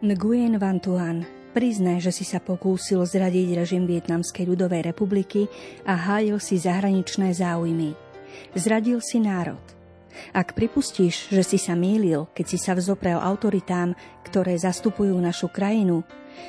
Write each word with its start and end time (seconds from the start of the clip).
Nguyen 0.00 0.56
Van 0.56 0.80
Tuan, 0.80 1.28
priznaj, 1.52 2.08
že 2.08 2.12
si 2.16 2.24
sa 2.24 2.40
pokúsil 2.40 3.04
zradiť 3.04 3.52
režim 3.52 3.84
Vietnamskej 3.84 4.48
ľudovej 4.48 4.80
republiky 4.88 5.44
a 5.84 5.92
hájil 5.92 6.40
si 6.40 6.56
zahraničné 6.56 7.36
záujmy. 7.36 7.92
Zradil 8.56 9.04
si 9.04 9.20
národ. 9.20 9.60
Ak 10.32 10.56
pripustíš, 10.56 11.28
že 11.28 11.44
si 11.44 11.60
sa 11.60 11.76
mýlil, 11.76 12.32
keď 12.32 12.46
si 12.48 12.56
sa 12.56 12.72
vzoprel 12.72 13.20
autoritám, 13.20 13.92
ktoré 14.24 14.56
zastupujú 14.56 15.12
našu 15.20 15.52
krajinu, 15.52 16.00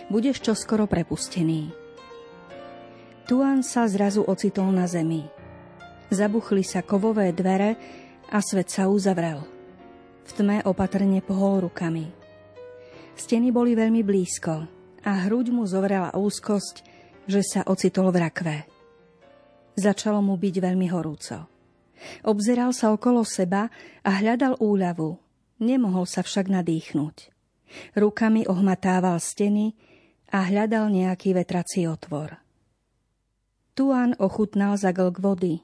budeš 0.08 0.40
čoskoro 0.40 0.88
prepustený. 0.88 1.76
Tuan 3.28 3.68
sa 3.68 3.84
zrazu 3.92 4.24
ocitol 4.24 4.72
na 4.72 4.88
zemi. 4.88 5.28
Zabuchli 6.08 6.64
sa 6.64 6.88
kovové 6.88 7.36
dvere 7.36 7.76
a 8.32 8.40
svet 8.40 8.72
sa 8.72 8.88
uzavrel. 8.88 9.44
V 10.24 10.32
tme 10.40 10.64
opatrne 10.64 11.20
pohol 11.20 11.68
rukami. 11.68 12.21
Steny 13.16 13.54
boli 13.54 13.78
veľmi 13.78 14.02
blízko 14.02 14.54
a 15.02 15.12
hruď 15.28 15.54
mu 15.54 15.64
zovrela 15.66 16.14
úzkosť, 16.14 16.76
že 17.26 17.42
sa 17.46 17.62
ocitol 17.68 18.10
v 18.14 18.18
rakve. 18.22 18.58
Začalo 19.78 20.20
mu 20.20 20.36
byť 20.36 20.56
veľmi 20.60 20.88
horúco. 20.92 21.48
Obzeral 22.26 22.74
sa 22.74 22.92
okolo 22.92 23.22
seba 23.24 23.70
a 24.02 24.10
hľadal 24.20 24.58
úľavu. 24.58 25.18
Nemohol 25.62 26.10
sa 26.10 26.26
však 26.26 26.50
nadýchnuť. 26.50 27.30
Rukami 27.96 28.50
ohmatával 28.50 29.22
steny 29.22 29.78
a 30.34 30.50
hľadal 30.50 30.92
nejaký 30.92 31.38
vetrací 31.38 31.86
otvor. 31.86 32.42
Tuan 33.78 34.18
ochutnal 34.20 34.76
za 34.76 34.92
glk 34.92 35.24
vody. 35.24 35.64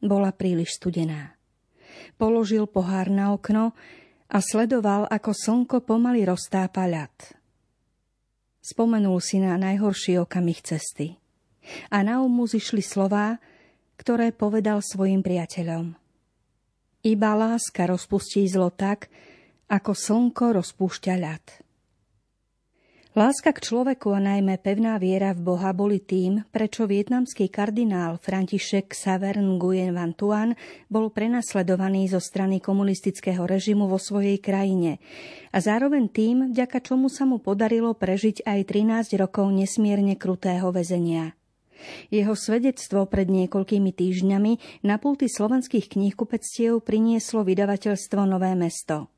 Bola 0.00 0.32
príliš 0.32 0.80
studená. 0.80 1.36
Položil 2.16 2.64
pohár 2.64 3.12
na 3.12 3.34
okno 3.34 3.76
a 4.28 4.38
sledoval, 4.40 5.08
ako 5.08 5.30
slnko 5.32 5.84
pomaly 5.84 6.24
roztápa 6.24 6.88
ľad. 6.88 7.12
Spomenul 8.64 9.20
si 9.20 9.40
na 9.40 9.60
najhorší 9.60 10.16
okamih 10.20 10.60
cesty. 10.64 11.20
A 11.92 12.04
na 12.04 12.20
um 12.20 12.32
mu 12.32 12.44
zišli 12.48 12.80
slová, 12.80 13.40
ktoré 13.96 14.32
povedal 14.32 14.80
svojim 14.84 15.20
priateľom. 15.20 15.96
Iba 17.04 17.30
láska 17.36 17.84
rozpustí 17.84 18.48
zlo 18.48 18.72
tak, 18.72 19.12
ako 19.68 19.92
slnko 19.92 20.56
rozpúšťa 20.60 21.14
ľad. 21.20 21.63
Láska 23.14 23.54
k 23.54 23.62
človeku 23.62 24.10
a 24.10 24.18
najmä 24.18 24.58
pevná 24.58 24.98
viera 24.98 25.30
v 25.38 25.46
Boha 25.46 25.70
boli 25.70 26.02
tým, 26.02 26.42
prečo 26.50 26.82
vietnamský 26.82 27.46
kardinál 27.46 28.18
František 28.18 28.90
Savern 28.90 29.54
Nguyen 29.54 29.94
Van 29.94 30.18
Tuan 30.18 30.58
bol 30.90 31.14
prenasledovaný 31.14 32.10
zo 32.10 32.18
strany 32.18 32.58
komunistického 32.58 33.46
režimu 33.46 33.86
vo 33.86 34.02
svojej 34.02 34.42
krajine 34.42 34.98
a 35.54 35.62
zároveň 35.62 36.10
tým, 36.10 36.50
vďaka 36.50 36.82
čomu 36.82 37.06
sa 37.06 37.22
mu 37.22 37.38
podarilo 37.38 37.94
prežiť 37.94 38.42
aj 38.50 38.60
13 38.66 39.14
rokov 39.22 39.46
nesmierne 39.46 40.18
krutého 40.18 40.74
väzenia. 40.74 41.38
Jeho 42.10 42.34
svedectvo 42.34 43.06
pred 43.06 43.30
niekoľkými 43.30 43.94
týždňami 43.94 44.82
na 44.82 44.98
pulty 44.98 45.30
slovenských 45.30 45.86
kníhkupectiev 45.86 46.82
prinieslo 46.82 47.46
vydavateľstvo 47.46 48.26
Nové 48.26 48.58
mesto– 48.58 49.06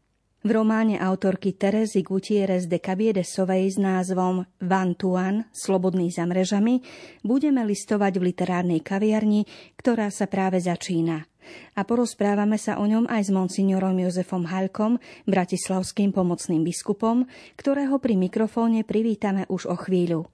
v 0.47 0.55
románe 0.55 0.95
autorky 1.03 1.59
Terezy 1.59 2.07
Gutierrez 2.07 2.71
de 2.71 2.79
Cabiedesovej 2.79 3.75
s 3.75 3.77
názvom 3.83 4.47
Van 4.63 4.95
Tuan, 4.95 5.51
Slobodný 5.51 6.15
za 6.15 6.23
mrežami, 6.23 6.87
budeme 7.27 7.67
listovať 7.67 8.15
v 8.15 8.31
literárnej 8.31 8.79
kaviarni, 8.79 9.43
ktorá 9.75 10.07
sa 10.15 10.31
práve 10.31 10.63
začína. 10.63 11.27
A 11.75 11.83
porozprávame 11.83 12.63
sa 12.63 12.79
o 12.79 12.87
ňom 12.87 13.11
aj 13.11 13.27
s 13.27 13.31
monsignorom 13.35 13.99
Jozefom 13.99 14.47
Halkom, 14.47 15.03
bratislavským 15.27 16.15
pomocným 16.15 16.63
biskupom, 16.63 17.27
ktorého 17.59 17.99
pri 17.99 18.15
mikrofóne 18.15 18.87
privítame 18.87 19.51
už 19.51 19.67
o 19.67 19.75
chvíľu. 19.75 20.31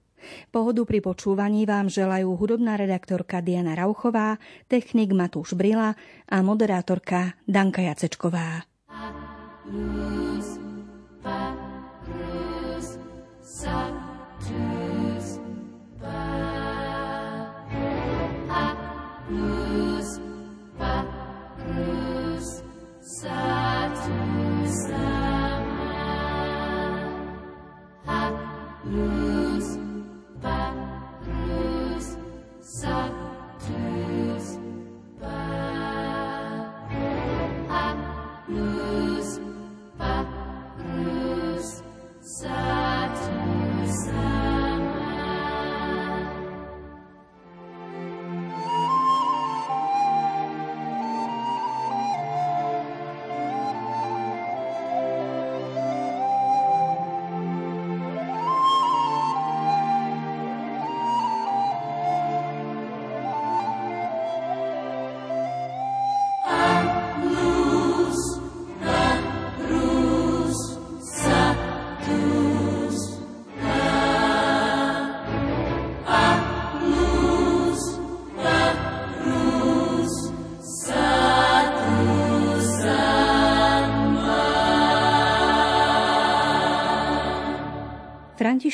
Pohodu 0.53 0.85
pri 0.85 1.01
počúvaní 1.01 1.65
vám 1.65 1.89
želajú 1.89 2.37
hudobná 2.37 2.77
redaktorka 2.77 3.41
Diana 3.41 3.73
Rauchová, 3.73 4.37
technik 4.69 5.09
Matúš 5.09 5.57
Brila 5.57 5.97
a 6.29 6.37
moderátorka 6.45 7.33
Danka 7.49 7.81
Jacečková. 7.81 8.72
mm 9.65 10.32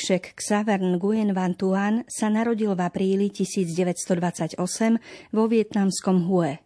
František 0.00 0.32
Xavern 0.32 0.96
Nguyen 0.96 1.36
Van 1.36 1.52
Tuan 1.52 2.08
sa 2.08 2.32
narodil 2.32 2.72
v 2.72 2.88
apríli 2.88 3.28
1928 3.28 4.56
vo 5.28 5.44
vietnamskom 5.44 6.24
Hue. 6.24 6.56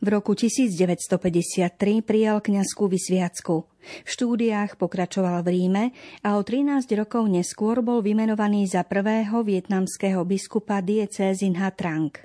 V 0.00 0.06
roku 0.08 0.32
1953 0.32 1.76
prijal 2.00 2.40
kňazskú 2.40 2.88
vysviacku. 2.88 3.68
V 3.68 4.08
štúdiách 4.08 4.80
pokračoval 4.80 5.44
v 5.44 5.48
Ríme 5.52 5.84
a 6.24 6.40
o 6.40 6.40
13 6.40 6.88
rokov 6.96 7.28
neskôr 7.28 7.84
bol 7.84 8.00
vymenovaný 8.00 8.64
za 8.64 8.80
prvého 8.80 9.44
vietnamského 9.44 10.24
biskupa 10.24 10.80
diecézy 10.80 11.52
Nha 11.52 11.68
Trang. 11.68 12.16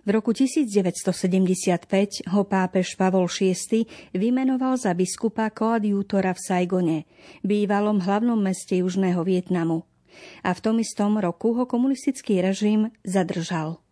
V 0.00 0.08
roku 0.08 0.32
1975 0.32 2.32
ho 2.32 2.42
pápež 2.48 2.96
Pavol 2.96 3.28
VI 3.28 3.84
vymenoval 4.16 4.80
za 4.80 4.96
biskupa 4.96 5.52
koadjútora 5.52 6.32
v 6.32 6.40
Saigone, 6.40 6.98
bývalom 7.44 8.00
hlavnom 8.00 8.40
meste 8.40 8.80
Južného 8.80 9.20
Vietnamu. 9.20 9.84
A 10.40 10.56
v 10.56 10.60
tom 10.64 10.80
istom 10.80 11.20
roku 11.20 11.52
ho 11.52 11.68
komunistický 11.68 12.40
režim 12.40 12.88
zadržal. 13.04 13.84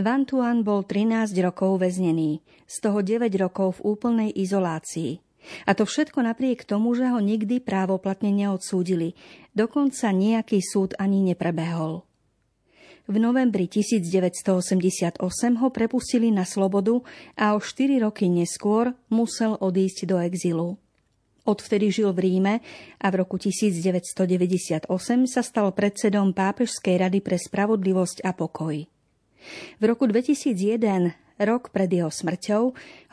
Van 0.00 0.24
Tuan 0.24 0.64
bol 0.64 0.88
13 0.88 1.36
rokov 1.44 1.84
väznený, 1.84 2.40
z 2.64 2.76
toho 2.80 3.04
9 3.04 3.28
rokov 3.36 3.78
v 3.78 3.94
úplnej 3.94 4.30
izolácii. 4.32 5.20
A 5.68 5.76
to 5.76 5.84
všetko 5.84 6.24
napriek 6.24 6.64
tomu, 6.64 6.96
že 6.96 7.08
ho 7.08 7.20
nikdy 7.20 7.60
právoplatne 7.60 8.32
neodsúdili, 8.32 9.12
dokonca 9.52 10.08
nejaký 10.08 10.64
súd 10.64 10.96
ani 10.96 11.20
neprebehol. 11.20 12.07
V 13.08 13.16
novembri 13.16 13.72
1988 13.72 15.16
ho 15.64 15.68
prepustili 15.72 16.28
na 16.28 16.44
slobodu 16.44 17.00
a 17.40 17.56
o 17.56 17.58
4 17.58 18.04
roky 18.04 18.28
neskôr 18.28 18.92
musel 19.08 19.56
odísť 19.56 20.04
do 20.04 20.20
exilu. 20.20 20.76
Odvtedy 21.48 21.88
žil 21.88 22.12
v 22.12 22.28
Ríme 22.28 22.54
a 23.00 23.06
v 23.08 23.14
roku 23.24 23.40
1998 23.40 24.92
sa 25.24 25.40
stal 25.40 25.72
predsedom 25.72 26.36
Pápežskej 26.36 27.08
rady 27.08 27.24
pre 27.24 27.40
spravodlivosť 27.40 28.28
a 28.28 28.36
pokoj. 28.36 28.76
V 29.80 29.82
roku 29.88 30.04
2001, 30.04 31.16
rok 31.40 31.72
pred 31.72 31.88
jeho 31.88 32.12
smrťou, 32.12 32.62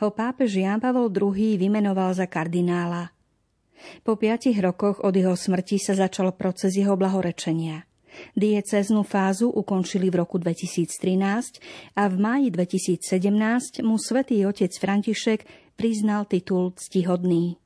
ho 0.04 0.08
pápež 0.12 0.60
Jan 0.60 0.76
Pavol 0.76 1.08
II 1.08 1.56
vymenoval 1.56 2.12
za 2.12 2.28
kardinála. 2.28 3.16
Po 4.04 4.20
piatich 4.20 4.60
rokoch 4.60 5.00
od 5.00 5.16
jeho 5.16 5.32
smrti 5.32 5.80
sa 5.80 5.96
začal 5.96 6.36
proces 6.36 6.76
jeho 6.76 7.00
blahorečenia– 7.00 7.80
Dieceznú 8.36 9.02
fázu 9.04 9.48
ukončili 9.48 10.12
v 10.12 10.24
roku 10.24 10.36
2013 10.40 11.96
a 11.96 12.02
v 12.08 12.16
máji 12.16 12.48
2017 12.52 13.80
mu 13.84 13.96
svätý 13.96 14.44
otec 14.44 14.72
František 14.72 15.40
priznal 15.76 16.24
titul 16.28 16.72
ctihodný. 16.76 17.60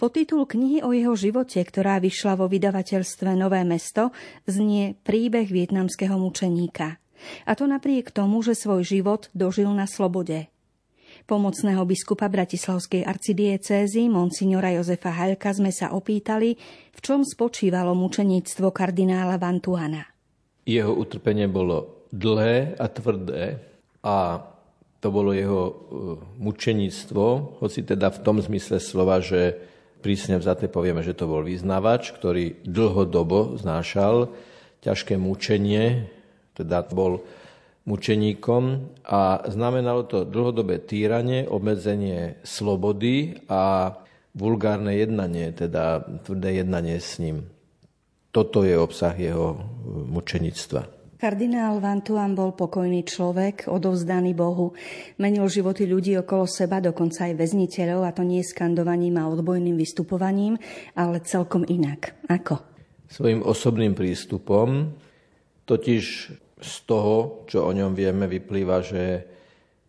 Podtitul 0.00 0.48
knihy 0.48 0.80
o 0.80 0.96
jeho 0.96 1.12
živote, 1.12 1.60
ktorá 1.60 2.00
vyšla 2.00 2.40
vo 2.40 2.48
vydavateľstve 2.48 3.36
Nové 3.36 3.62
mesto, 3.68 4.16
znie 4.48 4.96
príbeh 4.96 5.46
vietnamského 5.46 6.16
mučeníka. 6.16 6.96
A 7.44 7.52
to 7.52 7.68
napriek 7.68 8.14
tomu, 8.14 8.40
že 8.40 8.56
svoj 8.56 8.86
život 8.86 9.28
dožil 9.34 9.68
na 9.74 9.84
slobode. 9.84 10.48
Pomocného 11.28 11.84
biskupa 11.84 12.24
Bratislavskej 12.24 13.04
arcidiecézy 13.04 14.08
monsignora 14.08 14.72
Jozefa 14.72 15.12
Halka 15.12 15.52
sme 15.52 15.68
sa 15.68 15.92
opýtali, 15.92 16.56
v 16.88 17.00
čom 17.04 17.20
spočívalo 17.20 17.92
mučeníctvo 17.92 18.72
kardinála 18.72 19.36
Vantuana. 19.36 20.08
Jeho 20.64 20.88
utrpenie 20.96 21.44
bolo 21.44 22.08
dlhé 22.08 22.80
a 22.80 22.88
tvrdé 22.88 23.60
a 24.00 24.40
to 25.04 25.08
bolo 25.12 25.36
jeho 25.36 25.62
e, 25.68 25.72
mučeníctvo, 26.40 27.60
hoci 27.60 27.84
teda 27.84 28.08
v 28.08 28.18
tom 28.24 28.40
zmysle 28.40 28.80
slova, 28.80 29.20
že 29.20 29.52
prísne 30.00 30.40
vzaté 30.40 30.72
povieme, 30.72 31.04
že 31.04 31.12
to 31.12 31.28
bol 31.28 31.44
vyznávač, 31.44 32.08
ktorý 32.16 32.64
dlhodobo 32.64 33.60
znášal 33.60 34.32
ťažké 34.80 35.20
mučenie, 35.20 36.08
teda 36.56 36.88
bol 36.88 37.20
mučeníkom 37.88 38.92
a 39.08 39.48
znamenalo 39.48 40.04
to 40.04 40.28
dlhodobé 40.28 40.84
týranie, 40.84 41.48
obmedzenie 41.48 42.36
slobody 42.44 43.40
a 43.48 43.96
vulgárne 44.36 44.92
jednanie, 45.00 45.56
teda 45.56 46.04
tvrdé 46.28 46.60
jednanie 46.60 47.00
s 47.00 47.16
ním. 47.16 47.48
Toto 48.28 48.60
je 48.60 48.76
obsah 48.76 49.16
jeho 49.16 49.56
mučenictva. 49.88 50.84
Kardinál 51.18 51.82
Vantuan 51.82 52.38
bol 52.38 52.54
pokojný 52.54 53.02
človek, 53.02 53.66
odovzdaný 53.66 54.38
Bohu. 54.38 54.78
Menil 55.18 55.50
životy 55.50 55.82
ľudí 55.82 56.14
okolo 56.14 56.46
seba, 56.46 56.78
dokonca 56.78 57.26
aj 57.26 57.34
väzniteľov, 57.34 58.06
a 58.06 58.14
to 58.14 58.22
nie 58.22 58.38
skandovaním 58.46 59.18
a 59.18 59.26
odbojným 59.26 59.74
vystupovaním, 59.74 60.54
ale 60.94 61.18
celkom 61.26 61.66
inak. 61.66 62.14
Ako? 62.30 62.62
Svojim 63.10 63.42
osobným 63.42 63.98
prístupom, 63.98 64.94
totiž 65.66 66.30
z 66.58 66.74
toho, 66.86 67.46
čo 67.46 67.66
o 67.66 67.70
ňom 67.70 67.94
vieme, 67.94 68.26
vyplýva, 68.26 68.82
že 68.82 69.22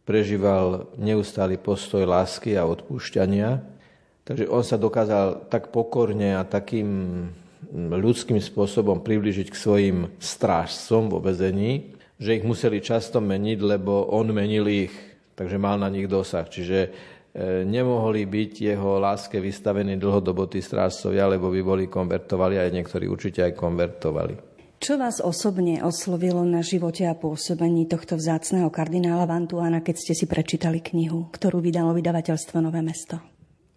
prežíval 0.05 0.89
neustály 0.97 1.61
postoj 1.61 2.01
lásky 2.05 2.57
a 2.57 2.65
odpúšťania. 2.65 3.61
Takže 4.25 4.45
on 4.49 4.61
sa 4.65 4.77
dokázal 4.77 5.49
tak 5.49 5.69
pokorne 5.69 6.37
a 6.37 6.45
takým 6.45 6.89
ľudským 7.73 8.41
spôsobom 8.41 9.05
približiť 9.05 9.47
k 9.53 9.57
svojim 9.57 9.97
strážcom 10.17 11.13
vo 11.13 11.21
vezení, 11.21 11.93
že 12.17 12.41
ich 12.41 12.45
museli 12.45 12.81
často 12.81 13.21
meniť, 13.21 13.59
lebo 13.61 14.09
on 14.09 14.33
menil 14.33 14.65
ich, 14.65 14.93
takže 15.37 15.61
mal 15.61 15.77
na 15.77 15.89
nich 15.93 16.09
dosah. 16.09 16.49
Čiže 16.49 16.79
e, 16.81 16.89
nemohli 17.69 18.25
byť 18.25 18.53
jeho 18.73 18.97
láske 18.97 19.37
vystavení 19.37 19.93
dlhodobo 20.01 20.49
tí 20.49 20.61
strážcovia, 20.61 21.29
lebo 21.29 21.53
by 21.53 21.61
boli 21.61 21.85
konvertovali, 21.85 22.57
aj 22.57 22.73
niektorí 22.73 23.05
určite 23.05 23.45
aj 23.45 23.53
konvertovali. 23.53 24.48
Čo 24.79 24.95
vás 24.95 25.19
osobne 25.19 25.83
oslovilo 25.83 26.39
na 26.47 26.63
živote 26.63 27.03
a 27.03 27.11
pôsobení 27.11 27.83
tohto 27.83 28.15
vzácného 28.15 28.71
kardinála 28.71 29.27
Vantuána, 29.27 29.83
keď 29.83 29.95
ste 29.99 30.13
si 30.15 30.23
prečítali 30.23 30.79
knihu, 30.79 31.27
ktorú 31.35 31.59
vydalo 31.59 31.91
vydavateľstvo 31.99 32.63
Nové 32.63 32.79
mesto? 32.79 33.19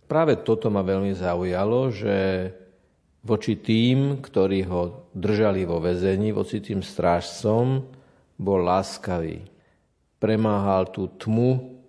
Práve 0.06 0.46
toto 0.46 0.70
ma 0.70 0.86
veľmi 0.86 1.10
zaujalo, 1.10 1.90
že 1.90 2.16
voči 3.26 3.58
tým, 3.58 4.22
ktorí 4.22 4.62
ho 4.70 5.10
držali 5.10 5.66
vo 5.66 5.82
väzení, 5.82 6.30
voči 6.30 6.62
tým 6.62 6.86
strážcom, 6.86 7.82
bol 8.38 8.62
láskavý. 8.62 9.42
Premáhal 10.22 10.94
tú 10.94 11.10
tmu 11.18 11.82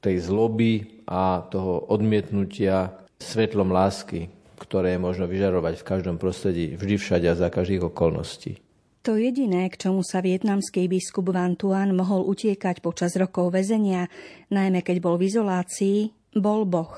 tej 0.00 0.32
zloby 0.32 1.04
a 1.04 1.44
toho 1.52 1.92
odmietnutia 1.92 3.04
svetlom 3.20 3.68
lásky, 3.68 4.32
ktoré 4.56 4.96
je 4.96 5.04
možno 5.04 5.28
vyžarovať 5.28 5.80
v 5.80 5.88
každom 5.88 6.16
prostredí, 6.16 6.74
vždy 6.74 6.96
všade 6.96 7.26
a 7.28 7.38
za 7.38 7.48
každých 7.52 7.86
okolností. 7.92 8.58
To 9.06 9.14
jediné, 9.14 9.70
k 9.70 9.78
čomu 9.86 10.02
sa 10.02 10.18
vietnamský 10.18 10.90
biskup 10.90 11.30
Van 11.30 11.54
Tuan 11.54 11.94
mohol 11.94 12.26
utiekať 12.26 12.82
počas 12.82 13.14
rokov 13.14 13.54
väzenia, 13.54 14.10
najmä 14.50 14.82
keď 14.82 14.98
bol 14.98 15.14
v 15.14 15.30
izolácii, 15.30 16.10
bol 16.34 16.66
Boh, 16.66 16.90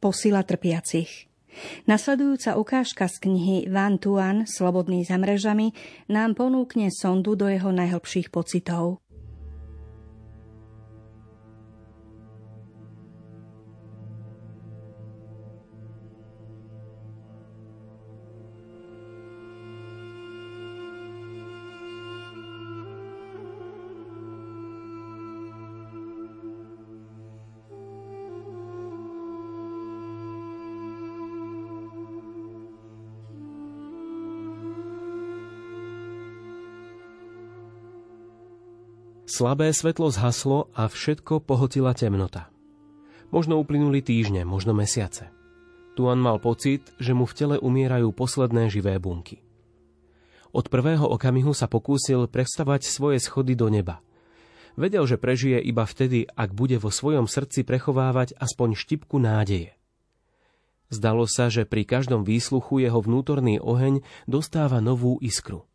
posila 0.00 0.40
trpiacich. 0.40 1.28
Nasledujúca 1.84 2.56
ukážka 2.56 3.06
z 3.12 3.28
knihy 3.28 3.56
Van 3.68 4.00
Tuan, 4.00 4.48
Slobodný 4.48 5.04
za 5.04 5.20
mrežami, 5.20 5.76
nám 6.08 6.32
ponúkne 6.32 6.88
sondu 6.88 7.36
do 7.36 7.46
jeho 7.46 7.70
najhlbších 7.70 8.32
pocitov. 8.32 9.03
Slabé 39.34 39.74
svetlo 39.74 40.14
zhaslo 40.14 40.70
a 40.78 40.86
všetko 40.86 41.42
pohotila 41.42 41.90
temnota. 41.90 42.54
Možno 43.34 43.58
uplynuli 43.58 43.98
týždne, 43.98 44.46
možno 44.46 44.78
mesiace. 44.78 45.34
Tuan 45.98 46.22
mal 46.22 46.38
pocit, 46.38 46.94
že 47.02 47.18
mu 47.18 47.26
v 47.26 47.34
tele 47.34 47.56
umierajú 47.58 48.14
posledné 48.14 48.70
živé 48.70 48.94
bunky. 49.02 49.42
Od 50.54 50.70
prvého 50.70 51.02
okamihu 51.10 51.50
sa 51.50 51.66
pokúsil 51.66 52.30
prestavať 52.30 52.86
svoje 52.86 53.18
schody 53.18 53.58
do 53.58 53.66
neba. 53.66 54.06
Vedel, 54.78 55.02
že 55.02 55.18
prežije 55.18 55.58
iba 55.66 55.82
vtedy, 55.82 56.30
ak 56.30 56.54
bude 56.54 56.78
vo 56.78 56.94
svojom 56.94 57.26
srdci 57.26 57.66
prechovávať 57.66 58.38
aspoň 58.38 58.78
štipku 58.78 59.18
nádeje. 59.18 59.74
Zdalo 60.94 61.26
sa, 61.26 61.50
že 61.50 61.66
pri 61.66 61.82
každom 61.82 62.22
výsluchu 62.22 62.86
jeho 62.86 63.02
vnútorný 63.02 63.58
oheň 63.58 64.06
dostáva 64.30 64.78
novú 64.78 65.18
iskru– 65.18 65.66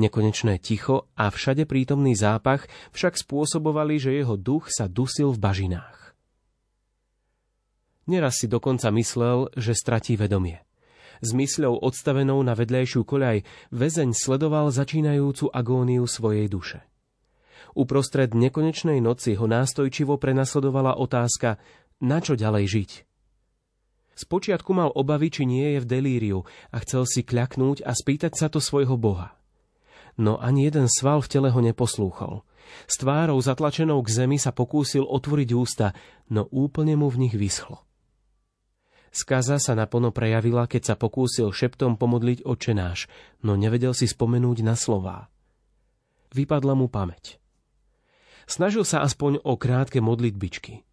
Nekonečné 0.00 0.56
ticho 0.64 1.12
a 1.12 1.28
všade 1.28 1.68
prítomný 1.68 2.16
zápach 2.16 2.64
však 2.96 3.20
spôsobovali, 3.20 4.00
že 4.00 4.16
jeho 4.16 4.40
duch 4.40 4.72
sa 4.72 4.88
dusil 4.88 5.36
v 5.36 5.42
bažinách. 5.44 6.16
Neraz 8.08 8.40
si 8.40 8.48
dokonca 8.48 8.88
myslel, 8.96 9.52
že 9.60 9.76
stratí 9.76 10.16
vedomie. 10.16 10.64
S 11.20 11.36
mysľou 11.36 11.84
odstavenou 11.84 12.40
na 12.40 12.56
vedlejšiu 12.56 13.04
koľaj 13.04 13.44
väzeň 13.76 14.16
sledoval 14.16 14.72
začínajúcu 14.72 15.52
agóniu 15.52 16.08
svojej 16.08 16.48
duše. 16.48 16.80
Uprostred 17.76 18.32
nekonečnej 18.32 19.04
noci 19.04 19.36
ho 19.36 19.44
nástojčivo 19.44 20.16
prenasledovala 20.16 20.96
otázka, 20.96 21.60
na 22.00 22.24
čo 22.24 22.40
ďalej 22.40 22.64
žiť. 22.72 22.90
Spočiatku 24.16 24.72
mal 24.72 24.88
obavy, 24.96 25.28
či 25.28 25.44
nie 25.44 25.76
je 25.76 25.84
v 25.84 25.90
delíriu 25.92 26.38
a 26.72 26.80
chcel 26.80 27.04
si 27.04 27.20
kľaknúť 27.20 27.84
a 27.84 27.92
spýtať 27.92 28.32
sa 28.32 28.48
to 28.48 28.64
svojho 28.64 28.96
boha 28.96 29.36
no 30.18 30.40
ani 30.40 30.66
jeden 30.66 30.88
sval 30.90 31.22
v 31.22 31.30
tele 31.30 31.48
ho 31.52 31.60
neposlúchol. 31.60 32.42
S 32.86 33.02
tvárou 33.02 33.38
zatlačenou 33.42 33.98
k 34.02 34.08
zemi 34.10 34.38
sa 34.38 34.54
pokúsil 34.54 35.02
otvoriť 35.02 35.50
ústa, 35.54 35.92
no 36.30 36.46
úplne 36.50 36.94
mu 36.94 37.10
v 37.10 37.26
nich 37.26 37.34
vyschlo. 37.34 37.82
Skaza 39.10 39.58
sa 39.58 39.74
naplno 39.74 40.14
prejavila, 40.14 40.70
keď 40.70 40.82
sa 40.86 40.94
pokúsil 40.94 41.50
šeptom 41.50 41.98
pomodliť 41.98 42.46
očenáš, 42.46 43.10
no 43.42 43.58
nevedel 43.58 43.90
si 43.90 44.06
spomenúť 44.06 44.62
na 44.62 44.78
slová. 44.78 45.26
Vypadla 46.30 46.78
mu 46.78 46.86
pamäť. 46.86 47.42
Snažil 48.46 48.86
sa 48.86 49.02
aspoň 49.02 49.42
o 49.42 49.58
krátke 49.58 49.98
modlitbičky. 49.98 50.86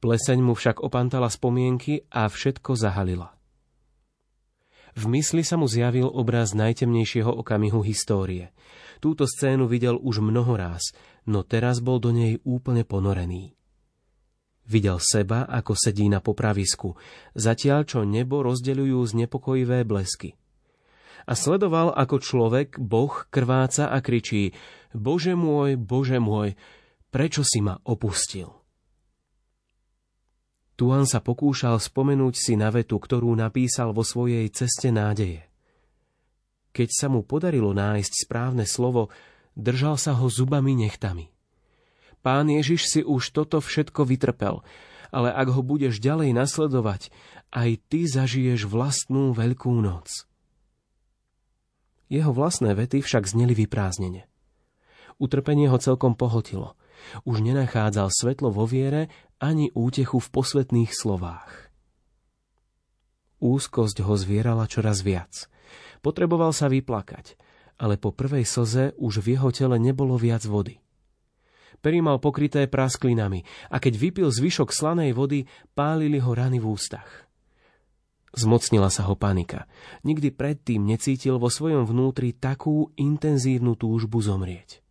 Pleseň 0.00 0.40
mu 0.40 0.56
však 0.56 0.80
opantala 0.80 1.28
spomienky 1.28 2.08
a 2.08 2.28
všetko 2.32 2.76
zahalila. 2.76 3.33
V 4.94 5.10
mysli 5.10 5.42
sa 5.42 5.58
mu 5.58 5.66
zjavil 5.66 6.06
obraz 6.06 6.54
najtemnejšieho 6.54 7.30
okamihu 7.30 7.82
histórie. 7.82 8.54
Túto 9.02 9.26
scénu 9.26 9.66
videl 9.66 9.98
už 9.98 10.22
mnoho 10.22 10.54
ráz, 10.54 10.94
no 11.26 11.42
teraz 11.42 11.82
bol 11.82 11.98
do 11.98 12.14
nej 12.14 12.38
úplne 12.46 12.86
ponorený. 12.86 13.58
Videl 14.64 14.96
seba, 14.96 15.44
ako 15.44 15.76
sedí 15.76 16.08
na 16.08 16.24
popravisku, 16.24 16.96
zatiaľ 17.36 17.84
čo 17.84 18.00
nebo 18.08 18.40
rozdeľujú 18.40 18.98
znepokojivé 19.04 19.84
blesky. 19.84 20.40
A 21.28 21.36
sledoval, 21.36 21.92
ako 21.92 22.16
človek, 22.20 22.80
Boh, 22.80 23.28
krváca 23.28 23.92
a 23.92 23.98
kričí 24.00 24.56
Bože 24.94 25.36
môj, 25.36 25.76
Bože 25.76 26.16
môj, 26.16 26.56
prečo 27.12 27.44
si 27.44 27.60
ma 27.60 27.76
opustil? 27.84 28.63
Tuan 30.74 31.06
sa 31.06 31.22
pokúšal 31.22 31.78
spomenúť 31.78 32.34
si 32.34 32.52
na 32.58 32.70
vetu, 32.74 32.98
ktorú 32.98 33.30
napísal 33.38 33.94
vo 33.94 34.02
svojej 34.02 34.50
ceste 34.50 34.90
nádeje. 34.90 35.46
Keď 36.74 36.88
sa 36.90 37.06
mu 37.06 37.22
podarilo 37.22 37.70
nájsť 37.70 38.26
správne 38.26 38.66
slovo, 38.66 39.14
držal 39.54 39.94
sa 39.94 40.18
ho 40.18 40.26
zubami 40.26 40.74
nechtami. 40.74 41.30
Pán 42.26 42.50
Ježiš 42.50 42.90
si 42.90 43.00
už 43.06 43.30
toto 43.30 43.62
všetko 43.62 44.02
vytrpel 44.02 44.64
ale 45.14 45.30
ak 45.30 45.54
ho 45.54 45.62
budeš 45.62 46.02
ďalej 46.02 46.34
nasledovať, 46.34 47.14
aj 47.54 47.70
ty 47.86 48.10
zažiješ 48.10 48.66
vlastnú 48.66 49.30
veľkú 49.30 49.70
noc. 49.78 50.26
Jeho 52.10 52.34
vlastné 52.34 52.74
vety 52.74 52.98
však 52.98 53.30
zneli 53.30 53.54
vyprázdnene. 53.54 54.26
Utrpenie 55.22 55.70
ho 55.70 55.78
celkom 55.78 56.18
pohltilo. 56.18 56.74
Už 57.24 57.40
nenachádzal 57.44 58.08
svetlo 58.10 58.52
vo 58.54 58.64
viere 58.68 59.12
ani 59.42 59.72
útechu 59.74 60.20
v 60.20 60.28
posvetných 60.32 60.92
slovách. 60.92 61.72
Úzkosť 63.42 64.00
ho 64.04 64.14
zvierala 64.16 64.64
čoraz 64.64 65.04
viac. 65.04 65.52
Potreboval 66.00 66.52
sa 66.52 66.68
vyplakať, 66.68 67.36
ale 67.80 67.96
po 67.96 68.12
prvej 68.12 68.44
slze 68.46 68.96
už 68.96 69.20
v 69.24 69.36
jeho 69.36 69.50
tele 69.52 69.76
nebolo 69.80 70.16
viac 70.20 70.44
vody. 70.44 70.80
Pery 71.84 72.00
mal 72.00 72.16
pokryté 72.16 72.64
prasklinami 72.64 73.44
a 73.68 73.76
keď 73.76 73.94
vypil 74.00 74.28
zvyšok 74.32 74.72
slanej 74.72 75.12
vody, 75.12 75.44
pálili 75.76 76.16
ho 76.16 76.32
rany 76.32 76.56
v 76.56 76.72
ústach. 76.72 77.28
Zmocnila 78.34 78.90
sa 78.90 79.06
ho 79.06 79.14
panika. 79.14 79.70
Nikdy 80.02 80.34
predtým 80.34 80.82
necítil 80.82 81.38
vo 81.38 81.46
svojom 81.46 81.86
vnútri 81.86 82.34
takú 82.34 82.90
intenzívnu 82.98 83.78
túžbu 83.78 84.18
zomrieť. 84.18 84.83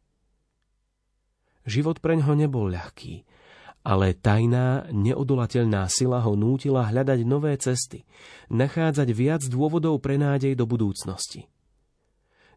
Život 1.63 2.03
preňho 2.03 2.35
nebol 2.35 2.71
ľahký 2.71 3.23
ale 3.83 4.15
tajná, 4.15 4.87
neodolateľná 4.95 5.91
sila 5.91 6.23
ho 6.23 6.39
nútila 6.39 6.87
hľadať 6.87 7.19
nové 7.27 7.51
cesty, 7.59 8.07
nachádzať 8.47 9.11
viac 9.11 9.43
dôvodov 9.43 9.99
pre 9.99 10.15
nádej 10.15 10.55
do 10.55 10.63
budúcnosti. 10.63 11.51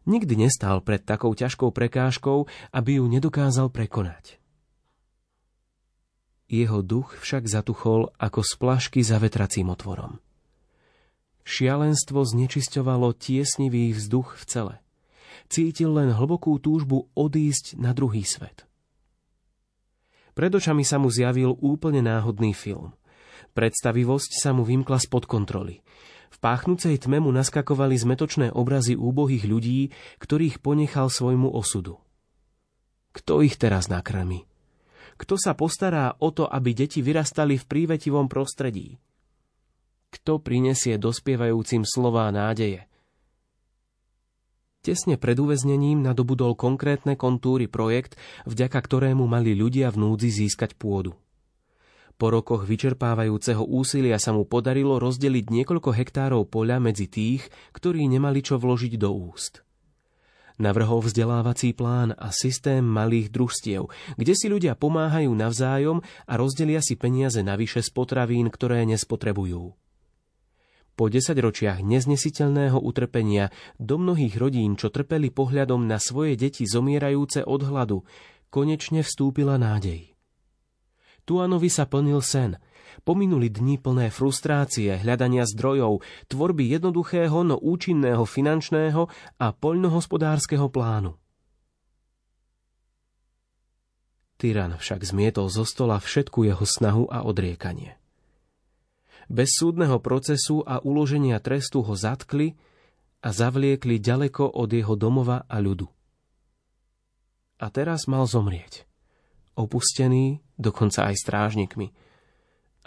Nikdy 0.07 0.47
nestál 0.47 0.79
pred 0.79 1.03
takou 1.03 1.35
ťažkou 1.35 1.75
prekážkou, 1.75 2.47
aby 2.71 3.03
ju 3.03 3.05
nedokázal 3.11 3.67
prekonať. 3.67 4.39
Jeho 6.47 6.79
duch 6.79 7.19
však 7.19 7.43
zatuchol 7.43 8.15
ako 8.15 8.39
z 8.39 8.53
plašky 8.55 9.03
za 9.03 9.19
vetracím 9.19 9.67
otvorom. 9.67 10.23
Šialenstvo 11.43 12.23
znečisťovalo 12.23 13.11
tiesnivý 13.11 13.91
vzduch 13.91 14.39
v 14.39 14.43
cele. 14.47 14.75
Cítil 15.51 15.91
len 15.91 16.15
hlbokú 16.15 16.55
túžbu 16.55 17.11
odísť 17.11 17.75
na 17.75 17.91
druhý 17.91 18.23
svet. 18.23 18.66
Pred 20.37 20.61
očami 20.61 20.85
sa 20.85 21.01
mu 21.01 21.09
zjavil 21.09 21.57
úplne 21.65 22.05
náhodný 22.05 22.53
film. 22.53 22.93
Predstavivosť 23.57 24.37
sa 24.37 24.53
mu 24.53 24.61
vymkla 24.61 25.01
spod 25.01 25.25
kontroly. 25.25 25.81
V 26.29 26.37
páchnúcej 26.37 26.93
tme 27.01 27.17
mu 27.17 27.33
naskakovali 27.33 27.97
zmetočné 27.97 28.53
obrazy 28.53 28.93
úbohých 28.93 29.49
ľudí, 29.49 29.89
ktorých 30.21 30.61
ponechal 30.61 31.09
svojmu 31.09 31.49
osudu. 31.49 31.97
Kto 33.17 33.41
ich 33.41 33.57
teraz 33.57 33.89
nakrmi? 33.89 34.45
Kto 35.17 35.41
sa 35.41 35.57
postará 35.57 36.13
o 36.21 36.29
to, 36.29 36.45
aby 36.45 36.77
deti 36.77 37.01
vyrastali 37.01 37.57
v 37.57 37.65
prívetivom 37.65 38.29
prostredí? 38.29 39.01
Kto 40.13 40.37
prinesie 40.37 41.01
dospievajúcim 41.01 41.81
slová 41.81 42.29
nádeje? 42.29 42.85
Tesne 44.87 45.19
pred 45.19 45.35
uväznením 45.35 45.99
nadobudol 45.99 46.55
konkrétne 46.55 47.19
kontúry 47.19 47.67
projekt, 47.67 48.15
vďaka 48.47 48.79
ktorému 48.79 49.27
mali 49.27 49.51
ľudia 49.51 49.91
v 49.91 49.99
núdzi 49.99 50.31
získať 50.31 50.79
pôdu. 50.79 51.11
Po 52.15 52.31
rokoch 52.31 52.63
vyčerpávajúceho 52.63 53.67
úsilia 53.67 54.15
sa 54.15 54.31
mu 54.31 54.47
podarilo 54.47 54.95
rozdeliť 54.95 55.51
niekoľko 55.51 55.91
hektárov 55.91 56.47
poľa 56.47 56.79
medzi 56.79 57.11
tých, 57.11 57.51
ktorí 57.75 58.07
nemali 58.07 58.39
čo 58.39 58.55
vložiť 58.55 58.95
do 58.95 59.11
úst. 59.11 59.59
Navrhol 60.55 61.03
vzdelávací 61.03 61.75
plán 61.75 62.15
a 62.15 62.31
systém 62.31 62.79
malých 62.79 63.27
družstiev, 63.27 63.91
kde 64.15 64.33
si 64.39 64.47
ľudia 64.47 64.79
pomáhajú 64.79 65.35
navzájom 65.35 65.99
a 66.31 66.33
rozdelia 66.39 66.79
si 66.79 66.95
peniaze 66.95 67.43
navyše 67.43 67.83
z 67.83 67.91
potravín, 67.91 68.47
ktoré 68.47 68.87
nespotrebujú. 68.87 69.75
Po 70.97 71.13
desaťročiach 71.13 71.85
neznesiteľného 71.85 72.81
utrpenia 72.81 73.53
do 73.77 74.01
mnohých 74.01 74.33
rodín, 74.33 74.73
čo 74.73 74.89
trpeli 74.89 75.29
pohľadom 75.29 75.85
na 75.85 76.01
svoje 76.01 76.33
deti 76.33 76.65
zomierajúce 76.65 77.45
od 77.45 77.61
hladu, 77.61 78.01
konečne 78.49 79.05
vstúpila 79.05 79.61
nádej. 79.61 80.17
Tuanovi 81.29 81.69
sa 81.69 81.85
plnil 81.85 82.17
sen. 82.25 82.57
Pominuli 83.05 83.53
dni 83.53 83.77
plné 83.77 84.09
frustrácie, 84.09 84.97
hľadania 84.97 85.45
zdrojov, 85.45 86.01
tvorby 86.33 86.65
jednoduchého, 86.65 87.45
no 87.45 87.61
účinného 87.61 88.25
finančného 88.25 89.05
a 89.37 89.47
poľnohospodárskeho 89.53 90.65
plánu. 90.73 91.13
Tyran 94.41 94.81
však 94.81 95.05
zmietol 95.05 95.53
zo 95.53 95.61
stola 95.61 96.01
všetku 96.01 96.41
jeho 96.41 96.65
snahu 96.65 97.05
a 97.05 97.21
odriekanie. 97.21 98.01
Bez 99.27 99.59
súdneho 99.59 99.99
procesu 99.99 100.63
a 100.63 100.79
uloženia 100.79 101.39
trestu 101.43 101.83
ho 101.83 101.93
zatkli 101.95 102.55
a 103.19 103.29
zavliekli 103.35 103.99
ďaleko 103.99 104.55
od 104.55 104.69
jeho 104.71 104.95
domova 104.95 105.43
a 105.47 105.59
ľudu. 105.59 105.87
A 107.59 107.67
teraz 107.73 108.07
mal 108.07 108.23
zomrieť. 108.23 108.87
Opustený, 109.57 110.39
dokonca 110.55 111.09
aj 111.09 111.15
strážnikmi, 111.17 111.89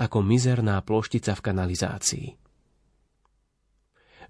ako 0.00 0.24
mizerná 0.24 0.80
ploštica 0.80 1.36
v 1.36 1.44
kanalizácii. 1.44 2.26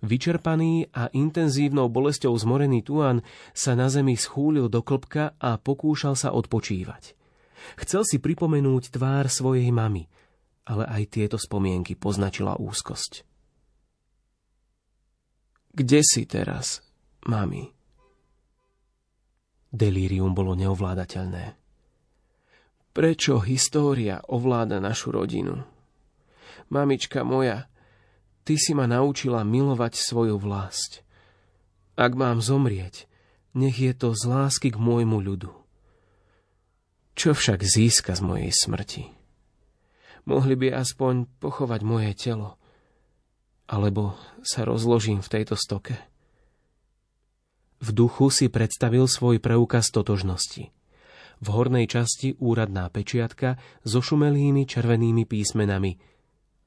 Vyčerpaný 0.01 0.89
a 0.97 1.13
intenzívnou 1.13 1.93
bolesťou 1.93 2.33
zmorený 2.33 2.81
Tuan 2.89 3.21
sa 3.53 3.77
na 3.77 3.93
zemi 3.93 4.17
schúlil 4.17 4.73
do 4.73 4.81
klbka 4.81 5.37
a 5.37 5.61
pokúšal 5.61 6.17
sa 6.17 6.33
odpočívať. 6.33 7.13
Chcel 7.85 8.09
si 8.09 8.17
pripomenúť 8.17 8.97
tvár 8.97 9.29
svojej 9.29 9.69
mamy, 9.69 10.09
ale 10.71 10.87
aj 10.87 11.03
tieto 11.11 11.35
spomienky 11.35 11.99
poznačila 11.99 12.55
úzkosť. 12.55 13.27
Kde 15.75 16.01
si 16.07 16.23
teraz, 16.31 16.87
mami? 17.27 17.75
Delírium 19.71 20.31
bolo 20.31 20.55
neovládateľné. 20.55 21.59
Prečo 22.91 23.39
história 23.43 24.19
ovláda 24.31 24.83
našu 24.83 25.15
rodinu? 25.15 25.63
Mamička 26.71 27.23
moja, 27.23 27.71
ty 28.43 28.59
si 28.59 28.75
ma 28.75 28.87
naučila 28.87 29.43
milovať 29.47 29.95
svoju 29.95 30.39
vlast. 30.39 31.07
Ak 31.95 32.15
mám 32.19 32.43
zomrieť, 32.43 33.11
nech 33.55 33.79
je 33.79 33.95
to 33.95 34.15
z 34.15 34.23
lásky 34.27 34.75
k 34.75 34.79
môjmu 34.79 35.19
ľudu. 35.23 35.51
Čo 37.15 37.35
však 37.35 37.63
získa 37.63 38.15
z 38.15 38.23
mojej 38.23 38.51
smrti? 38.55 39.20
Mohli 40.31 40.55
by 40.55 40.69
aspoň 40.79 41.27
pochovať 41.43 41.81
moje 41.83 42.15
telo. 42.15 42.55
Alebo 43.67 44.15
sa 44.47 44.63
rozložím 44.63 45.19
v 45.19 45.31
tejto 45.35 45.59
stoke. 45.59 45.99
V 47.83 47.89
duchu 47.91 48.31
si 48.31 48.47
predstavil 48.47 49.11
svoj 49.11 49.43
preukaz 49.43 49.91
totožnosti. 49.91 50.71
V 51.41 51.47
hornej 51.51 51.91
časti 51.91 52.39
úradná 52.39 52.87
pečiatka 52.95 53.59
so 53.83 53.99
šumelými 53.99 54.71
červenými 54.71 55.27
písmenami 55.27 55.99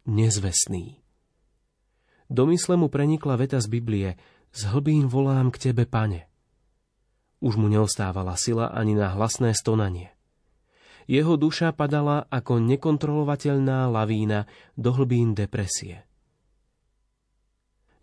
Nezvestný. 0.04 1.00
Do 2.28 2.44
mysle 2.52 2.76
mu 2.76 2.92
prenikla 2.92 3.40
veta 3.40 3.64
z 3.64 3.68
Biblie 3.72 4.10
Z 4.52 4.76
hlbín 4.76 5.08
volám 5.08 5.50
k 5.50 5.70
tebe, 5.70 5.90
pane. 5.90 6.28
Už 7.42 7.56
mu 7.56 7.72
neostávala 7.72 8.36
sila 8.38 8.70
ani 8.70 8.94
na 8.94 9.12
hlasné 9.12 9.56
stonanie. 9.58 10.13
Jeho 11.06 11.36
duša 11.36 11.76
padala 11.76 12.26
ako 12.32 12.64
nekontrolovateľná 12.64 13.92
lavína 13.92 14.48
do 14.80 14.96
hlbín 14.96 15.36
depresie. 15.36 16.08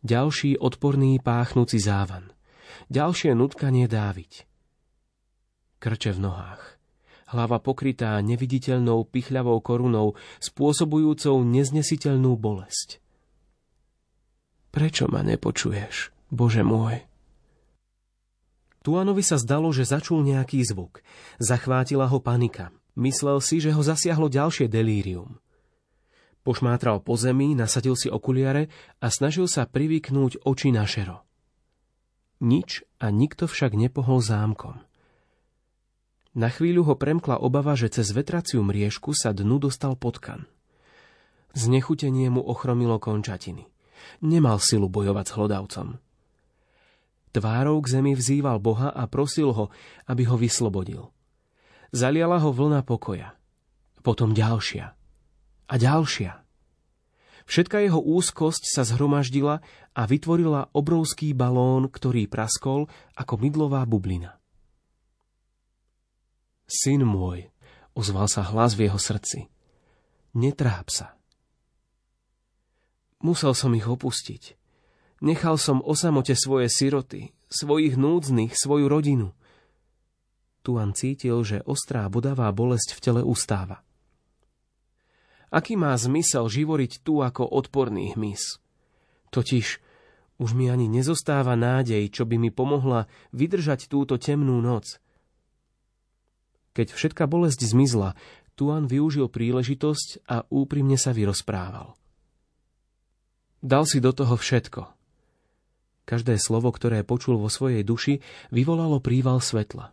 Ďalší 0.00 0.56
odporný 0.56 1.20
páchnúci 1.20 1.76
závan. 1.76 2.32
Ďalšie 2.88 3.36
nutkanie 3.36 3.84
dáviť. 3.84 4.48
Krče 5.80 6.16
v 6.16 6.20
nohách. 6.24 6.62
Hlava 7.30 7.62
pokrytá 7.62 8.18
neviditeľnou 8.24 9.06
pichľavou 9.06 9.60
korunou, 9.62 10.18
spôsobujúcou 10.42 11.46
neznesiteľnú 11.46 12.34
bolesť. 12.34 12.98
Prečo 14.74 15.06
ma 15.06 15.22
nepočuješ, 15.22 16.10
Bože 16.32 16.66
môj? 16.66 17.06
Tuanovi 18.80 19.20
sa 19.20 19.36
zdalo, 19.36 19.68
že 19.70 19.84
začul 19.84 20.24
nejaký 20.24 20.64
zvuk. 20.64 21.04
Zachvátila 21.36 22.08
ho 22.08 22.18
panika. 22.18 22.72
Myslel 22.98 23.38
si, 23.38 23.62
že 23.62 23.70
ho 23.70 23.82
zasiahlo 23.82 24.26
ďalšie 24.26 24.66
delírium. 24.66 25.38
Pošmátral 26.40 27.04
po 27.04 27.14
zemi, 27.20 27.52
nasadil 27.52 27.94
si 27.94 28.08
okuliare 28.08 28.72
a 28.98 29.12
snažil 29.12 29.44
sa 29.44 29.68
privyknúť 29.68 30.42
oči 30.42 30.72
na 30.72 30.88
šero. 30.88 31.22
Nič 32.40 32.88
a 32.96 33.12
nikto 33.12 33.44
však 33.44 33.76
nepohol 33.76 34.24
zámkom. 34.24 34.80
Na 36.32 36.48
chvíľu 36.48 36.88
ho 36.88 36.94
premkla 36.96 37.36
obava, 37.36 37.76
že 37.76 37.92
cez 37.92 38.14
vetraciu 38.16 38.64
mriežku 38.64 39.12
sa 39.12 39.36
dnu 39.36 39.60
dostal 39.60 39.98
potkan. 39.98 40.48
Znechutenie 41.52 42.30
mu 42.32 42.40
ochromilo 42.40 42.96
končatiny. 42.96 43.68
Nemal 44.24 44.62
silu 44.62 44.88
bojovať 44.88 45.26
s 45.26 45.34
hlodavcom. 45.36 45.88
Tvárou 47.36 47.78
k 47.84 47.90
zemi 47.90 48.16
vzýval 48.16 48.62
Boha 48.62 48.88
a 48.94 49.04
prosil 49.10 49.52
ho, 49.52 49.68
aby 50.08 50.24
ho 50.24 50.40
vyslobodil– 50.40 51.12
Zaliala 51.90 52.38
ho 52.38 52.50
vlna 52.54 52.86
pokoja. 52.86 53.34
Potom 54.00 54.32
ďalšia. 54.32 54.96
a 55.70 55.74
ďalšia. 55.78 56.42
Všetka 57.46 57.82
jeho 57.82 57.98
úzkosť 58.02 58.62
sa 58.66 58.82
zhromaždila 58.82 59.62
a 59.94 60.02
vytvorila 60.06 60.70
obrovský 60.74 61.34
balón, 61.34 61.90
ktorý 61.90 62.26
praskol 62.26 62.90
ako 63.14 63.34
mydlová 63.38 63.86
bublina. 63.86 64.38
Syn 66.70 67.02
môj, 67.02 67.50
ozval 67.98 68.30
sa 68.30 68.46
hlas 68.46 68.78
v 68.78 68.86
jeho 68.86 68.98
srdci, 68.98 69.50
netráp 70.34 70.90
sa. 70.90 71.18
Musel 73.18 73.52
som 73.58 73.74
ich 73.74 73.84
opustiť. 73.84 74.56
Nechal 75.20 75.60
som 75.60 75.84
o 75.84 75.92
samote 75.92 76.32
svoje 76.32 76.72
siroty, 76.72 77.36
svojich 77.52 77.98
núdznych, 77.98 78.56
svoju 78.56 78.88
rodinu. 78.88 79.36
Tuan 80.60 80.92
cítil, 80.92 81.40
že 81.40 81.64
ostrá 81.64 82.04
bodavá 82.12 82.52
bolesť 82.52 82.92
v 82.96 83.00
tele 83.00 83.22
ustáva. 83.24 83.80
Aký 85.50 85.74
má 85.74 85.96
zmysel 85.98 86.46
živoriť 86.46 87.02
tu 87.02 87.24
ako 87.24 87.42
odporný 87.42 88.14
hmyz? 88.14 88.62
Totiž 89.34 89.66
už 90.40 90.50
mi 90.56 90.70
ani 90.72 90.86
nezostáva 90.86 91.58
nádej, 91.58 92.06
čo 92.08 92.24
by 92.24 92.38
mi 92.38 92.48
pomohla 92.54 93.10
vydržať 93.34 93.90
túto 93.90 94.16
temnú 94.16 94.62
noc. 94.62 95.02
Keď 96.72 96.94
všetka 96.94 97.26
bolesť 97.26 97.60
zmizla, 97.66 98.14
Tuan 98.54 98.86
využil 98.86 99.26
príležitosť 99.28 100.28
a 100.28 100.44
úprimne 100.48 100.96
sa 101.00 101.10
vyrozprával. 101.10 101.96
Dal 103.60 103.84
si 103.84 104.00
do 104.00 104.12
toho 104.16 104.36
všetko. 104.36 104.88
Každé 106.08 106.40
slovo, 106.40 106.72
ktoré 106.72 107.04
počul 107.04 107.36
vo 107.36 107.52
svojej 107.52 107.84
duši, 107.84 108.24
vyvolalo 108.48 109.02
príval 109.04 109.44
svetla. 109.44 109.92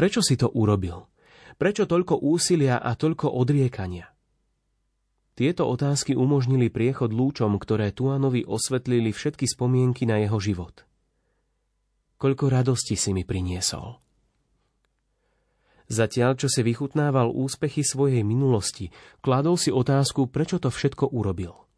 Prečo 0.00 0.24
si 0.24 0.40
to 0.40 0.48
urobil? 0.56 1.12
Prečo 1.60 1.84
toľko 1.84 2.24
úsilia 2.24 2.80
a 2.80 2.96
toľko 2.96 3.36
odriekania? 3.36 4.08
Tieto 5.36 5.68
otázky 5.68 6.16
umožnili 6.16 6.72
priechod 6.72 7.12
lúčom, 7.12 7.60
ktoré 7.60 7.92
Tuanovi 7.92 8.48
osvetlili 8.48 9.12
všetky 9.12 9.44
spomienky 9.44 10.08
na 10.08 10.16
jeho 10.24 10.40
život. 10.40 10.88
Koľko 12.16 12.48
radosti 12.48 12.96
si 12.96 13.12
mi 13.12 13.28
priniesol. 13.28 14.00
Zatiaľ, 15.92 16.32
čo 16.40 16.48
si 16.48 16.64
vychutnával 16.64 17.28
úspechy 17.28 17.84
svojej 17.84 18.24
minulosti, 18.24 18.88
kladol 19.20 19.60
si 19.60 19.68
otázku, 19.68 20.32
prečo 20.32 20.56
to 20.56 20.72
všetko 20.72 21.12
urobil. 21.12 21.68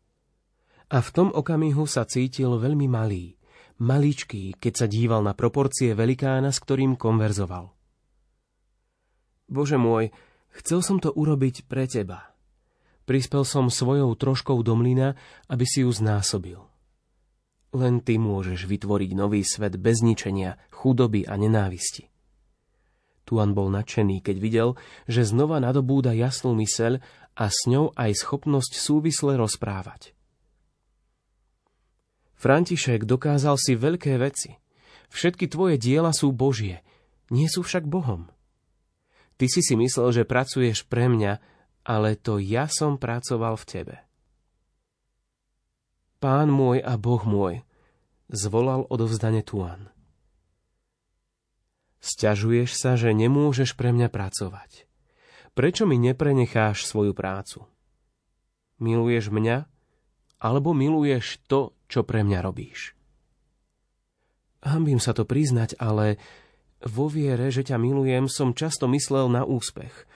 A 0.95 1.03
v 1.03 1.11
tom 1.11 1.35
okamihu 1.35 1.91
sa 1.91 2.07
cítil 2.07 2.55
veľmi 2.55 2.87
malý, 2.87 3.35
maličký, 3.83 4.63
keď 4.63 4.73
sa 4.79 4.87
díval 4.87 5.27
na 5.27 5.35
proporcie 5.35 5.91
velikána, 5.99 6.55
s 6.55 6.63
ktorým 6.63 6.95
konverzoval. 6.95 7.82
Bože 9.53 9.77
môj, 9.77 10.09
chcel 10.57 10.81
som 10.81 10.97
to 10.97 11.13
urobiť 11.13 11.69
pre 11.69 11.85
teba– 11.85 12.27
Prispel 13.03 13.43
som 13.43 13.67
svojou 13.67 14.15
troškou 14.15 14.63
do 14.63 14.79
mlyna, 14.79 15.19
aby 15.51 15.67
si 15.67 15.83
ju 15.83 15.91
znásobil. 15.91 16.63
Len 17.77 18.01
ty 18.01 18.17
môžeš 18.21 18.65
vytvoriť 18.65 19.11
nový 19.13 19.43
svet 19.43 19.77
bez 19.77 20.01
ničenia, 20.01 20.61
chudoby 20.71 21.29
a 21.29 21.37
nenávisti. 21.37 22.09
Tuan 23.29 23.53
bol 23.53 23.69
nadšený, 23.69 24.25
keď 24.25 24.37
videl, 24.41 24.69
že 25.05 25.29
znova 25.29 25.61
nadobúda 25.61 26.17
jasnú 26.17 26.57
myseľ 26.57 27.05
a 27.37 27.45
s 27.53 27.69
ňou 27.69 27.93
aj 28.01 28.17
schopnosť 28.17 28.73
súvisle 28.81 29.37
rozprávať. 29.37 30.17
František 32.41 33.05
dokázal 33.05 33.61
si 33.61 33.77
veľké 33.79 34.17
veci. 34.17 34.57
Všetky 35.13 35.53
tvoje 35.53 35.77
diela 35.77 36.17
sú 36.17 36.33
Božie, 36.33 36.81
nie 37.29 37.45
sú 37.45 37.61
však 37.61 37.85
Bohom. 37.85 38.32
Ty 39.43 39.51
si 39.51 39.59
si 39.59 39.75
myslel, 39.75 40.23
že 40.23 40.23
pracuješ 40.23 40.87
pre 40.87 41.11
mňa, 41.11 41.43
ale 41.83 42.15
to 42.15 42.39
ja 42.39 42.71
som 42.71 42.95
pracoval 42.95 43.59
v 43.59 43.67
tebe. 43.67 43.97
Pán 46.23 46.47
môj 46.47 46.79
a 46.79 46.95
Boh 46.95 47.19
môj, 47.27 47.67
zvolal 48.31 48.87
odovzdane 48.87 49.43
Tuan. 49.43 49.91
Sťažuješ 51.99 52.71
sa, 52.71 52.95
že 52.95 53.11
nemôžeš 53.11 53.75
pre 53.75 53.91
mňa 53.91 54.15
pracovať. 54.15 54.87
Prečo 55.59 55.91
mi 55.91 55.99
neprenecháš 55.99 56.87
svoju 56.87 57.11
prácu? 57.11 57.67
Miluješ 58.79 59.35
mňa, 59.35 59.67
alebo 60.39 60.71
miluješ 60.71 61.43
to, 61.51 61.75
čo 61.91 62.07
pre 62.07 62.23
mňa 62.23 62.47
robíš? 62.47 62.95
Hambím 64.63 65.03
sa 65.03 65.11
to 65.11 65.27
priznať, 65.27 65.75
ale 65.83 66.23
vo 66.87 67.07
viere, 67.07 67.51
že 67.51 67.67
ťa 67.67 67.79
milujem, 67.79 68.27
som 68.27 68.57
často 68.57 68.87
myslel 68.91 69.31
na 69.31 69.43
úspech– 69.47 69.95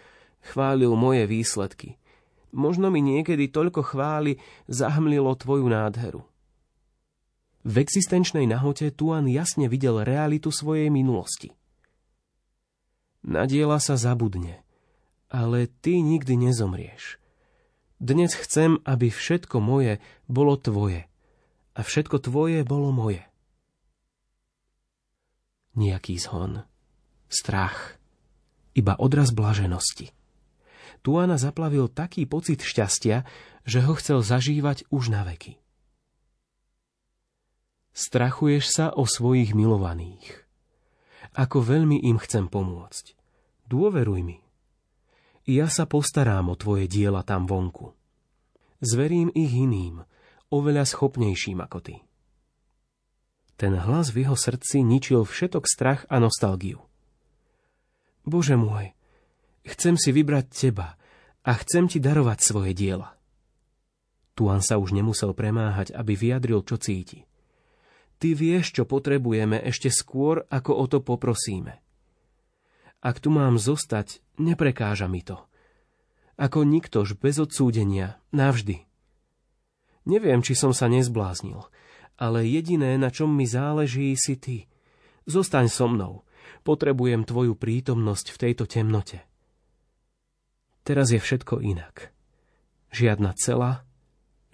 chválil 0.47 0.95
moje 0.95 1.27
výsledky. 1.27 1.99
Možno 2.55 2.89
mi 2.89 3.03
niekedy 3.03 3.51
toľko 3.51 3.83
chvály 3.83 4.39
zahmlilo 4.71 5.35
tvoju 5.35 5.67
nádheru. 5.67 6.23
V 7.67 7.75
existenčnej 7.83 8.47
nahote 8.47 8.95
Tuan 8.95 9.27
jasne 9.27 9.67
videl 9.67 10.07
realitu 10.07 10.55
svojej 10.55 10.87
minulosti. 10.87 11.51
Na 13.27 13.43
diela 13.51 13.83
sa 13.83 13.99
zabudne, 13.99 14.63
ale 15.27 15.67
ty 15.83 15.99
nikdy 15.99 16.39
nezomrieš. 16.39 17.19
Dnes 17.99 18.39
chcem, 18.39 18.79
aby 18.87 19.11
všetko 19.11 19.59
moje 19.59 19.99
bolo 20.31 20.55
tvoje 20.55 21.11
a 21.75 21.83
všetko 21.83 22.23
tvoje 22.23 22.63
bolo 22.63 22.95
moje. 22.95 23.27
Nijaký 25.77 26.17
zhon, 26.17 26.65
strach, 27.29 28.01
iba 28.73 28.97
odraz 28.97 29.29
blaženosti. 29.33 30.09
Tuana 31.05 31.37
zaplavil 31.37 31.93
taký 31.93 32.25
pocit 32.25 32.65
šťastia, 32.65 33.29
že 33.69 33.79
ho 33.85 33.93
chcel 34.01 34.25
zažívať 34.25 34.89
už 34.89 35.13
na 35.13 35.29
veky. 35.29 35.61
Strachuješ 37.97 38.65
sa 38.73 38.87
o 38.93 39.05
svojich 39.09 39.53
milovaných. 39.53 40.45
Ako 41.37 41.61
veľmi 41.61 42.01
im 42.09 42.17
chcem 42.21 42.49
pomôcť. 42.49 43.13
Dôveruj 43.69 44.21
mi. 44.25 44.39
Ja 45.45 45.69
sa 45.69 45.85
postarám 45.85 46.53
o 46.53 46.57
tvoje 46.57 46.89
diela 46.89 47.21
tam 47.21 47.45
vonku. 47.45 47.93
Zverím 48.81 49.29
ich 49.33 49.53
iným, 49.53 50.05
oveľa 50.53 50.89
schopnejším 50.89 51.61
ako 51.61 51.79
ty. 51.85 52.06
Ten 53.57 53.77
hlas 53.77 54.13
v 54.13 54.29
jeho 54.29 54.37
srdci 54.37 54.85
ničil 54.85 55.25
všetok 55.25 55.65
strach 55.65 56.05
a 56.13 56.21
nostalgiu. 56.21 56.85
Bože 58.29 58.55
môj, 58.61 58.97
Chcem 59.67 59.99
si 59.99 60.15
vybrať 60.15 60.47
teba 60.47 60.95
a 61.43 61.51
chcem 61.59 61.91
ti 61.91 61.99
darovať 61.99 62.39
svoje 62.39 62.71
diela. 62.71 63.19
Tuan 64.39 64.63
sa 64.63 64.79
už 64.79 64.95
nemusel 64.95 65.35
premáhať, 65.35 65.91
aby 65.91 66.15
vyjadril, 66.15 66.63
čo 66.63 66.79
cíti. 66.79 67.27
Ty 68.23 68.33
vieš, 68.33 68.73
čo 68.79 68.87
potrebujeme 68.87 69.59
ešte 69.59 69.91
skôr, 69.91 70.47
ako 70.49 70.73
o 70.73 70.85
to 70.87 71.03
poprosíme. 71.03 71.83
Ak 73.03 73.19
tu 73.21 73.29
mám 73.35 73.59
zostať, 73.59 74.23
neprekáža 74.39 75.11
mi 75.11 75.21
to. 75.21 75.43
Ako 76.39 76.63
niktož 76.63 77.19
bez 77.19 77.43
odsúdenia, 77.43 78.21
navždy. 78.31 78.87
Neviem, 80.07 80.47
či 80.47 80.55
som 80.55 80.71
sa 80.71 80.87
nezbláznil, 80.87 81.67
ale 82.17 82.49
jediné, 82.49 82.97
na 82.97 83.13
čom 83.13 83.33
mi 83.33 83.45
záleží, 83.45 84.17
si 84.17 84.37
ty. 84.41 84.57
Zostaň 85.29 85.69
so 85.69 85.87
mnou. 85.89 86.25
Potrebujem 86.65 87.23
tvoju 87.23 87.55
prítomnosť 87.55 88.27
v 88.35 88.41
tejto 88.41 88.65
temnote. 88.67 89.23
Teraz 90.83 91.11
je 91.13 91.21
všetko 91.21 91.63
inak. 91.63 92.11
Žiadna 92.91 93.35
cela, 93.37 93.87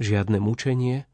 žiadne 0.01 0.41
mučenie, 0.41 1.05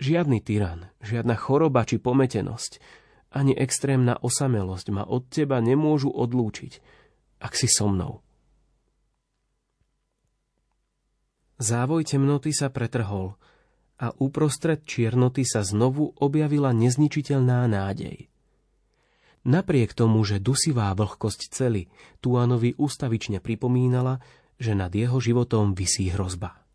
žiadny 0.00 0.40
tyran, 0.40 0.88
žiadna 1.04 1.36
choroba 1.36 1.84
či 1.84 2.00
pometenosť, 2.00 2.80
ani 3.28 3.52
extrémna 3.52 4.16
osamelosť 4.16 4.86
ma 4.88 5.04
od 5.04 5.28
teba 5.28 5.60
nemôžu 5.60 6.08
odlúčiť, 6.08 6.80
ak 7.44 7.52
si 7.52 7.68
so 7.68 7.92
mnou. 7.92 8.24
Závoj 11.58 12.06
temnoty 12.06 12.54
sa 12.54 12.70
pretrhol 12.70 13.34
a 13.98 14.14
uprostred 14.22 14.86
čiernoty 14.86 15.42
sa 15.42 15.66
znovu 15.66 16.14
objavila 16.22 16.70
nezničiteľná 16.70 17.66
nádej. 17.66 18.30
Napriek 19.48 19.94
tomu, 19.94 20.22
že 20.26 20.42
dusivá 20.42 20.90
vlhkosť 20.94 21.40
cely 21.50 21.90
Tuanovi 22.22 22.74
ustavične 22.78 23.38
pripomínala, 23.42 24.22
že 24.58 24.74
nad 24.74 24.90
jeho 24.90 25.18
životom 25.22 25.72
visí 25.74 26.10
hrozba. 26.10 26.67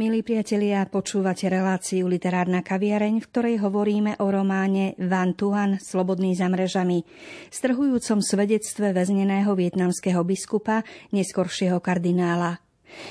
Milí 0.00 0.24
priatelia, 0.24 0.88
počúvate 0.88 1.44
reláciu 1.52 2.08
Literárna 2.08 2.64
kaviareň, 2.64 3.20
v 3.20 3.28
ktorej 3.28 3.60
hovoríme 3.60 4.16
o 4.24 4.32
románe 4.32 4.96
Van 4.96 5.36
Tuan, 5.36 5.76
Slobodný 5.76 6.32
za 6.32 6.48
mrežami, 6.48 7.04
strhujúcom 7.52 8.24
svedectve 8.24 8.96
väzneného 8.96 9.52
vietnamského 9.52 10.24
biskupa, 10.24 10.88
neskoršieho 11.12 11.84
kardinála. 11.84 12.64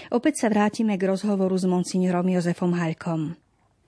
Opäť 0.10 0.42
sa 0.42 0.48
vrátime 0.50 0.98
k 0.98 1.14
rozhovoru 1.14 1.54
s 1.54 1.70
monsignorom 1.70 2.26
Jozefom 2.26 2.74
Haľkom. 2.74 3.38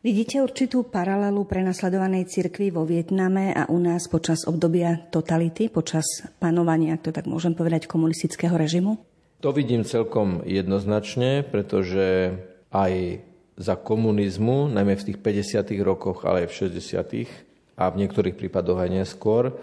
Vidíte 0.06 0.46
určitú 0.46 0.86
paralelu 0.86 1.42
prenasledovanej 1.42 2.30
cirkvi 2.30 2.70
vo 2.70 2.86
Vietname 2.86 3.50
a 3.50 3.66
u 3.66 3.82
nás 3.82 4.06
počas 4.14 4.46
obdobia 4.46 5.10
totality, 5.10 5.74
počas 5.74 6.06
panovania, 6.38 7.02
ak 7.02 7.10
to 7.10 7.10
tak 7.10 7.26
môžem 7.26 7.58
povedať, 7.58 7.90
komunistického 7.90 8.54
režimu? 8.54 9.02
To 9.42 9.50
vidím 9.50 9.82
celkom 9.82 10.46
jednoznačne, 10.46 11.42
pretože 11.42 12.38
aj 12.71 13.21
za 13.60 13.75
komunizmu, 13.77 14.71
najmä 14.71 14.95
v 14.97 15.05
tých 15.12 15.19
50. 15.19 15.75
rokoch, 15.84 16.23
ale 16.25 16.47
aj 16.47 16.49
v 16.49 16.57
60. 16.71 17.77
a 17.77 17.84
v 17.91 17.99
niektorých 17.99 18.36
prípadoch 18.39 18.79
aj 18.79 18.89
neskôr, 18.89 19.53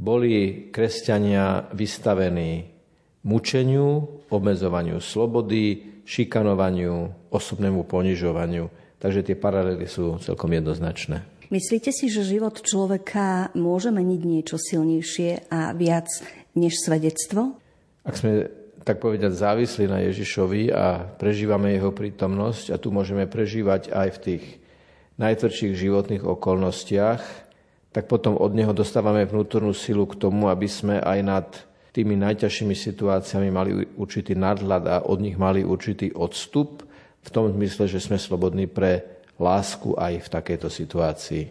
boli 0.00 0.68
kresťania 0.72 1.70
vystavení 1.72 2.68
mučeniu, 3.24 4.20
obmedzovaniu 4.32 4.98
slobody, 5.00 6.00
šikanovaniu, 6.08 7.12
osobnému 7.30 7.84
ponižovaniu. 7.84 8.66
Takže 9.00 9.24
tie 9.24 9.36
paralely 9.36 9.88
sú 9.88 10.20
celkom 10.20 10.52
jednoznačné. 10.52 11.24
Myslíte 11.50 11.90
si, 11.90 12.06
že 12.06 12.22
život 12.22 12.62
človeka 12.62 13.50
môže 13.58 13.90
meniť 13.90 14.20
niečo 14.22 14.56
silnejšie 14.56 15.50
a 15.50 15.74
viac 15.74 16.06
než 16.54 16.78
svedectvo? 16.78 17.58
Ak 18.06 18.16
sme 18.16 18.59
tak 18.90 18.98
povedať, 18.98 19.30
závislí 19.30 19.86
na 19.86 20.02
Ježišovi 20.02 20.74
a 20.74 21.06
prežívame 21.14 21.78
jeho 21.78 21.94
prítomnosť 21.94 22.74
a 22.74 22.76
tu 22.82 22.90
môžeme 22.90 23.22
prežívať 23.30 23.94
aj 23.94 24.08
v 24.18 24.18
tých 24.18 24.44
najtvrdších 25.14 25.78
životných 25.78 26.26
okolnostiach, 26.26 27.22
tak 27.94 28.10
potom 28.10 28.34
od 28.34 28.50
neho 28.50 28.74
dostávame 28.74 29.22
vnútornú 29.30 29.70
silu 29.78 30.10
k 30.10 30.18
tomu, 30.18 30.50
aby 30.50 30.66
sme 30.66 30.98
aj 30.98 31.18
nad 31.22 31.46
tými 31.94 32.18
najťažšími 32.18 32.74
situáciami 32.74 33.48
mali 33.54 33.78
určitý 33.94 34.34
nadhľad 34.34 34.82
a 34.90 34.96
od 35.06 35.22
nich 35.22 35.38
mali 35.38 35.62
určitý 35.62 36.10
odstup 36.10 36.82
v 37.22 37.28
tom 37.30 37.46
zmysle, 37.46 37.86
že 37.86 38.02
sme 38.02 38.18
slobodní 38.18 38.66
pre 38.66 39.22
lásku 39.38 39.94
aj 39.94 40.18
v 40.18 40.28
takejto 40.34 40.66
situácii. 40.66 41.44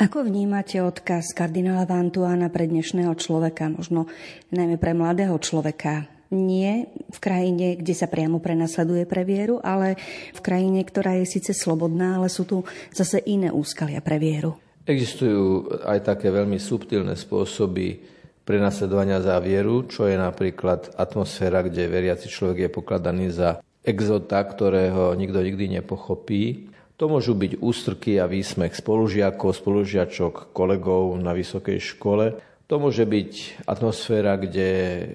Ako 0.00 0.24
vnímate 0.24 0.80
odkaz 0.80 1.36
kardinála 1.36 1.84
Vantuána 1.84 2.48
pre 2.48 2.64
dnešného 2.64 3.12
človeka, 3.12 3.68
možno 3.68 4.08
najmä 4.48 4.80
pre 4.80 4.96
mladého 4.96 5.36
človeka? 5.36 6.21
Nie 6.32 6.88
v 7.12 7.18
krajine, 7.20 7.76
kde 7.76 7.94
sa 7.94 8.08
priamo 8.08 8.40
prenasleduje 8.40 9.04
pre 9.04 9.22
vieru, 9.22 9.60
ale 9.60 10.00
v 10.32 10.40
krajine, 10.40 10.82
ktorá 10.82 11.20
je 11.20 11.28
síce 11.28 11.52
slobodná, 11.52 12.18
ale 12.18 12.32
sú 12.32 12.48
tu 12.48 12.64
zase 12.90 13.20
iné 13.28 13.52
úskalia 13.52 14.00
pre 14.00 14.16
vieru. 14.16 14.56
Existujú 14.82 15.70
aj 15.86 16.02
také 16.02 16.32
veľmi 16.32 16.58
subtilné 16.58 17.14
spôsoby 17.14 18.02
prenasledovania 18.42 19.22
za 19.22 19.38
vieru, 19.38 19.86
čo 19.86 20.10
je 20.10 20.18
napríklad 20.18 20.98
atmosféra, 20.98 21.62
kde 21.62 21.86
veriaci 21.86 22.26
človek 22.26 22.66
je 22.66 22.70
pokladaný 22.74 23.30
za 23.30 23.62
exota, 23.86 24.42
ktorého 24.42 25.14
nikto 25.14 25.38
nikdy 25.38 25.78
nepochopí. 25.78 26.72
To 26.98 27.10
môžu 27.10 27.34
byť 27.34 27.58
ústrky 27.58 28.18
a 28.18 28.30
výsmech 28.30 28.78
spolužiakov, 28.78 29.58
spolužiačok, 29.58 30.54
kolegov 30.54 31.18
na 31.18 31.34
vysokej 31.34 31.78
škole. 31.82 32.38
To 32.72 32.80
môže 32.80 33.04
byť 33.04 33.68
atmosféra, 33.68 34.40
kde 34.40 34.70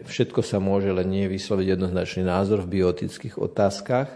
všetko 0.06 0.46
sa 0.46 0.62
môže, 0.62 0.93
len 0.93 1.10
nie 1.10 1.26
vysloviť 1.26 1.74
jednoznačný 1.74 2.22
názor 2.22 2.62
v 2.62 2.78
biotických 2.78 3.41
otázkach. 3.41 4.13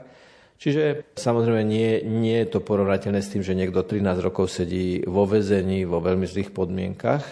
Čiže 0.62 1.10
samozrejme 1.18 1.66
nie, 1.66 2.06
nie 2.06 2.38
je 2.46 2.54
to 2.54 2.60
porovnateľné 2.62 3.18
s 3.18 3.34
tým, 3.34 3.42
že 3.42 3.58
niekto 3.58 3.82
13 3.82 4.22
rokov 4.22 4.54
sedí 4.54 5.02
vo 5.10 5.26
väzení, 5.26 5.90
vo 5.90 5.98
veľmi 5.98 6.30
zlých 6.30 6.54
podmienkach, 6.54 7.26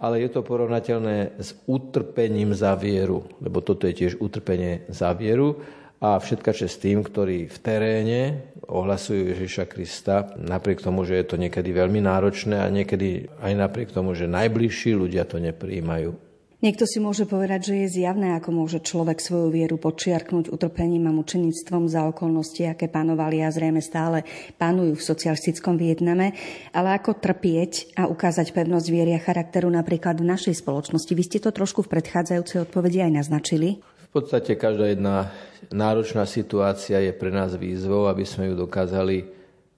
ale 0.00 0.24
je 0.24 0.32
to 0.32 0.40
porovnateľné 0.40 1.36
s 1.36 1.52
utrpením 1.68 2.56
za 2.56 2.72
vieru, 2.72 3.28
lebo 3.44 3.60
toto 3.60 3.84
je 3.84 3.92
tiež 3.92 4.24
utrpenie 4.24 4.88
za 4.88 5.12
vieru 5.12 5.60
a 6.02 6.18
všetka 6.18 6.50
čest 6.50 6.82
tým, 6.82 7.06
ktorí 7.06 7.46
v 7.46 7.58
teréne 7.62 8.20
ohlasujú 8.66 9.30
Ježiša 9.30 9.70
Krista, 9.70 10.34
napriek 10.34 10.82
tomu, 10.82 11.06
že 11.06 11.22
je 11.22 11.26
to 11.30 11.36
niekedy 11.38 11.70
veľmi 11.70 12.02
náročné 12.02 12.58
a 12.58 12.66
niekedy 12.74 13.30
aj 13.38 13.52
napriek 13.54 13.94
tomu, 13.94 14.10
že 14.18 14.26
najbližší 14.26 14.98
ľudia 14.98 15.22
to 15.30 15.38
nepríjmajú. 15.38 16.34
Niekto 16.62 16.86
si 16.86 17.02
môže 17.02 17.26
povedať, 17.26 17.74
že 17.74 17.74
je 17.74 17.88
zjavné, 18.02 18.38
ako 18.38 18.54
môže 18.54 18.78
človek 18.86 19.18
svoju 19.18 19.50
vieru 19.50 19.82
počiarknúť 19.82 20.46
utrpením 20.46 21.10
a 21.10 21.12
mučenictvom 21.14 21.90
za 21.90 22.06
okolnosti, 22.06 22.62
aké 22.62 22.86
panovali 22.86 23.42
a 23.42 23.50
zrejme 23.50 23.82
stále 23.82 24.22
panujú 24.62 24.94
v 24.94 25.02
socialistickom 25.02 25.74
Vietname, 25.74 26.38
ale 26.70 26.94
ako 26.94 27.18
trpieť 27.18 27.98
a 27.98 28.06
ukázať 28.06 28.54
pevnosť 28.54 28.86
viery 28.94 29.10
a 29.18 29.22
charakteru 29.22 29.66
napríklad 29.74 30.22
v 30.22 30.30
našej 30.30 30.62
spoločnosti. 30.62 31.10
Vy 31.10 31.22
ste 31.26 31.42
to 31.42 31.50
trošku 31.50 31.82
v 31.82 31.98
predchádzajúcej 31.98 32.62
odpovedi 32.62 33.02
aj 33.02 33.26
naznačili. 33.26 33.82
V 33.82 34.10
podstate 34.14 34.54
každá 34.54 34.94
jedna 34.94 35.34
náročná 35.70 36.26
situácia 36.26 36.98
je 36.98 37.12
pre 37.14 37.30
nás 37.30 37.54
výzvou, 37.54 38.10
aby 38.10 38.26
sme 38.26 38.50
ju 38.50 38.54
dokázali 38.58 39.28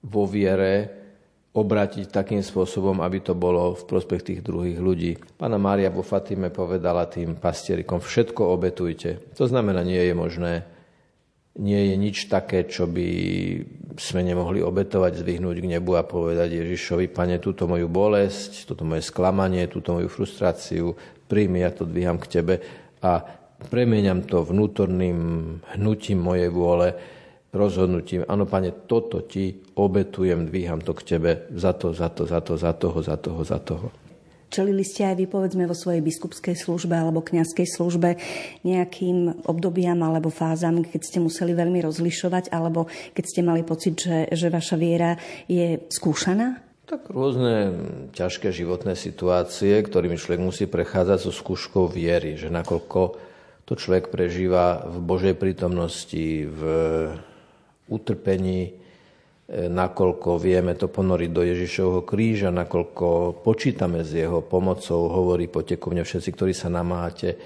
vo 0.01 0.25
viere 0.25 1.05
obrátiť 1.55 2.11
takým 2.11 2.43
spôsobom, 2.43 2.99
aby 2.99 3.23
to 3.23 3.31
bolo 3.31 3.71
v 3.79 3.83
prospech 3.87 4.21
tých 4.27 4.41
druhých 4.43 4.75
ľudí. 4.75 5.15
Pána 5.39 5.55
Mária 5.55 5.87
vo 5.87 6.03
Fatime 6.03 6.51
povedala 6.51 7.07
tým 7.07 7.39
pastierikom, 7.39 8.03
všetko 8.03 8.43
obetujte. 8.51 9.31
To 9.39 9.47
znamená, 9.47 9.79
nie 9.87 10.03
je 10.03 10.11
možné, 10.11 10.53
nie 11.55 11.79
je 11.87 11.95
nič 11.95 12.27
také, 12.27 12.67
čo 12.67 12.83
by 12.91 13.07
sme 13.95 14.27
nemohli 14.27 14.59
obetovať, 14.59 15.23
zvyhnúť 15.23 15.63
k 15.63 15.71
nebu 15.79 15.95
a 15.95 16.03
povedať 16.03 16.59
Ježišovi, 16.59 17.07
pane, 17.07 17.39
túto 17.39 17.63
moju 17.71 17.87
bolesť, 17.87 18.67
túto 18.67 18.83
moje 18.83 19.07
sklamanie, 19.07 19.71
túto 19.71 19.95
moju 19.95 20.11
frustráciu, 20.11 20.91
príjmi, 21.31 21.63
ja 21.63 21.71
to 21.71 21.87
dvíham 21.87 22.19
k 22.19 22.27
tebe 22.27 22.55
a 22.99 23.23
Premeniam 23.55 24.21
to 24.27 24.43
vnútorným 24.43 25.17
hnutím 25.79 26.19
mojej 26.19 26.51
vôle, 26.51 26.91
rozhodnutím. 27.55 28.27
Áno, 28.27 28.43
pane, 28.43 28.85
toto 28.85 29.23
ti 29.23 29.55
obetujem, 29.79 30.51
dvíham 30.51 30.83
to 30.83 30.91
k 30.91 31.15
tebe 31.15 31.47
za 31.55 31.71
to, 31.71 31.95
za 31.95 32.11
to, 32.11 32.27
za 32.27 32.43
to, 32.43 32.59
za 32.59 32.75
toho, 32.75 32.99
za 32.99 33.15
toho, 33.15 33.41
za 33.47 33.59
toho. 33.63 33.87
Čelili 34.45 34.85
ste 34.85 35.09
aj 35.09 35.15
vy, 35.19 35.25
povedzme, 35.25 35.65
vo 35.65 35.75
svojej 35.75 36.05
biskupskej 36.05 36.55
službe 36.55 36.95
alebo 36.95 37.25
kňazskej 37.25 37.67
službe 37.67 38.15
nejakým 38.63 39.47
obdobiam 39.49 39.99
alebo 40.05 40.29
fázam, 40.29 40.85
keď 40.85 41.01
ste 41.01 41.19
museli 41.19 41.51
veľmi 41.51 41.81
rozlišovať, 41.81 42.53
alebo 42.53 42.87
keď 43.11 43.23
ste 43.25 43.41
mali 43.41 43.65
pocit, 43.65 43.99
že, 43.99 44.31
že 44.31 44.47
vaša 44.53 44.77
viera 44.77 45.17
je 45.49 45.81
skúšaná? 45.89 46.61
Tak 46.85 47.09
rôzne 47.09 47.73
ťažké 48.13 48.53
životné 48.53 48.93
situácie, 48.93 49.73
ktorými 49.81 50.21
človek 50.21 50.39
musí 50.39 50.69
prechádzať 50.69 51.19
so 51.25 51.31
skúškou 51.33 51.89
viery, 51.89 52.37
že 52.37 52.53
nakoľko 52.53 53.17
to 53.65 53.73
človek 53.73 54.13
prežíva 54.13 54.85
v 54.85 55.01
Božej 55.01 55.33
prítomnosti, 55.33 56.45
v 56.45 56.61
utrpení, 57.89 58.61
e, 58.69 58.71
nakoľko 59.65 60.37
vieme 60.37 60.77
to 60.77 60.85
ponoriť 60.85 61.29
do 61.33 61.41
Ježišovho 61.41 62.05
kríža, 62.05 62.53
nakoľko 62.53 63.41
počítame 63.41 64.05
s 64.05 64.13
jeho 64.13 64.45
pomocou, 64.45 65.09
hovorí 65.09 65.49
mne 65.49 66.05
všetci, 66.05 66.29
ktorí 66.37 66.53
sa 66.53 66.69
namáhate 66.69 67.37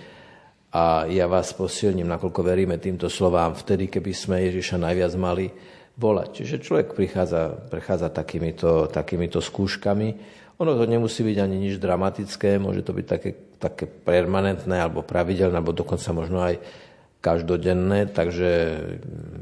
a 0.69 1.07
ja 1.09 1.25
vás 1.25 1.55
posilním, 1.55 2.05
nakoľko 2.05 2.45
veríme 2.45 2.77
týmto 2.77 3.09
slovám 3.09 3.57
vtedy, 3.57 3.89
keby 3.89 4.11
sme 4.13 4.45
Ježiša 4.51 4.77
najviac 4.77 5.13
mali 5.17 5.49
volať. 5.97 6.29
Čiže 6.43 6.63
človek 6.63 6.87
prichádza, 6.93 7.71
prechádza 7.73 8.13
takýmito, 8.13 8.85
takýmito 8.91 9.41
skúškami. 9.41 10.07
Ono 10.61 10.71
to 10.75 10.85
nemusí 10.85 11.25
byť 11.25 11.37
ani 11.41 11.57
nič 11.57 11.81
dramatické, 11.81 12.61
môže 12.61 12.85
to 12.85 12.93
byť 12.93 13.05
také 13.07 13.48
také 13.59 13.85
permanentné 13.85 14.79
alebo 14.79 15.03
pravidelné, 15.03 15.59
alebo 15.59 15.75
dokonca 15.75 16.09
možno 16.15 16.39
aj 16.39 16.57
každodenné, 17.19 18.15
takže 18.15 18.51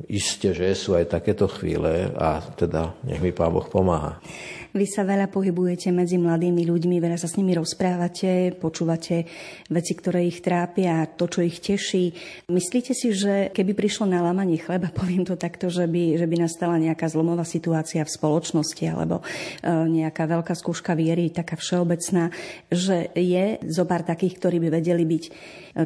iste, 0.09 0.49
že 0.49 0.73
sú 0.73 0.97
aj 0.97 1.13
takéto 1.13 1.45
chvíle 1.45 2.09
a 2.17 2.41
teda 2.57 2.97
nech 3.05 3.21
mi 3.21 3.29
Pán 3.29 3.53
Boh 3.53 3.69
pomáha. 3.69 4.17
Vy 4.75 4.85
sa 4.89 5.07
veľa 5.07 5.31
pohybujete 5.31 5.95
medzi 5.95 6.19
mladými 6.19 6.67
ľuďmi, 6.67 6.99
veľa 6.99 7.15
sa 7.15 7.31
s 7.31 7.39
nimi 7.39 7.55
rozprávate, 7.55 8.51
počúvate 8.59 9.23
veci, 9.71 9.93
ktoré 9.95 10.27
ich 10.27 10.43
trápia, 10.43 11.07
to, 11.07 11.31
čo 11.31 11.39
ich 11.45 11.63
teší. 11.63 12.11
Myslíte 12.51 12.91
si, 12.91 13.15
že 13.15 13.53
keby 13.55 13.71
prišlo 13.71 14.09
na 14.11 14.19
lámanie 14.19 14.59
chleba, 14.59 14.91
poviem 14.99 15.23
to 15.23 15.39
takto, 15.39 15.71
že 15.71 15.87
by, 15.87 16.19
že 16.19 16.27
by 16.27 16.35
nastala 16.35 16.75
nejaká 16.81 17.07
zlomová 17.07 17.47
situácia 17.47 18.03
v 18.03 18.11
spoločnosti 18.11 18.83
alebo 18.83 19.21
e, 19.21 19.23
nejaká 19.71 20.27
veľká 20.27 20.53
skúška 20.57 20.97
viery, 20.97 21.31
taká 21.31 21.55
všeobecná, 21.55 22.33
že 22.67 23.11
je 23.15 23.61
zo 23.67 23.83
pár 23.87 24.03
takých, 24.03 24.35
ktorí 24.39 24.57
by 24.67 24.69
vedeli 24.83 25.03
byť 25.07 25.23
e, 25.27 25.31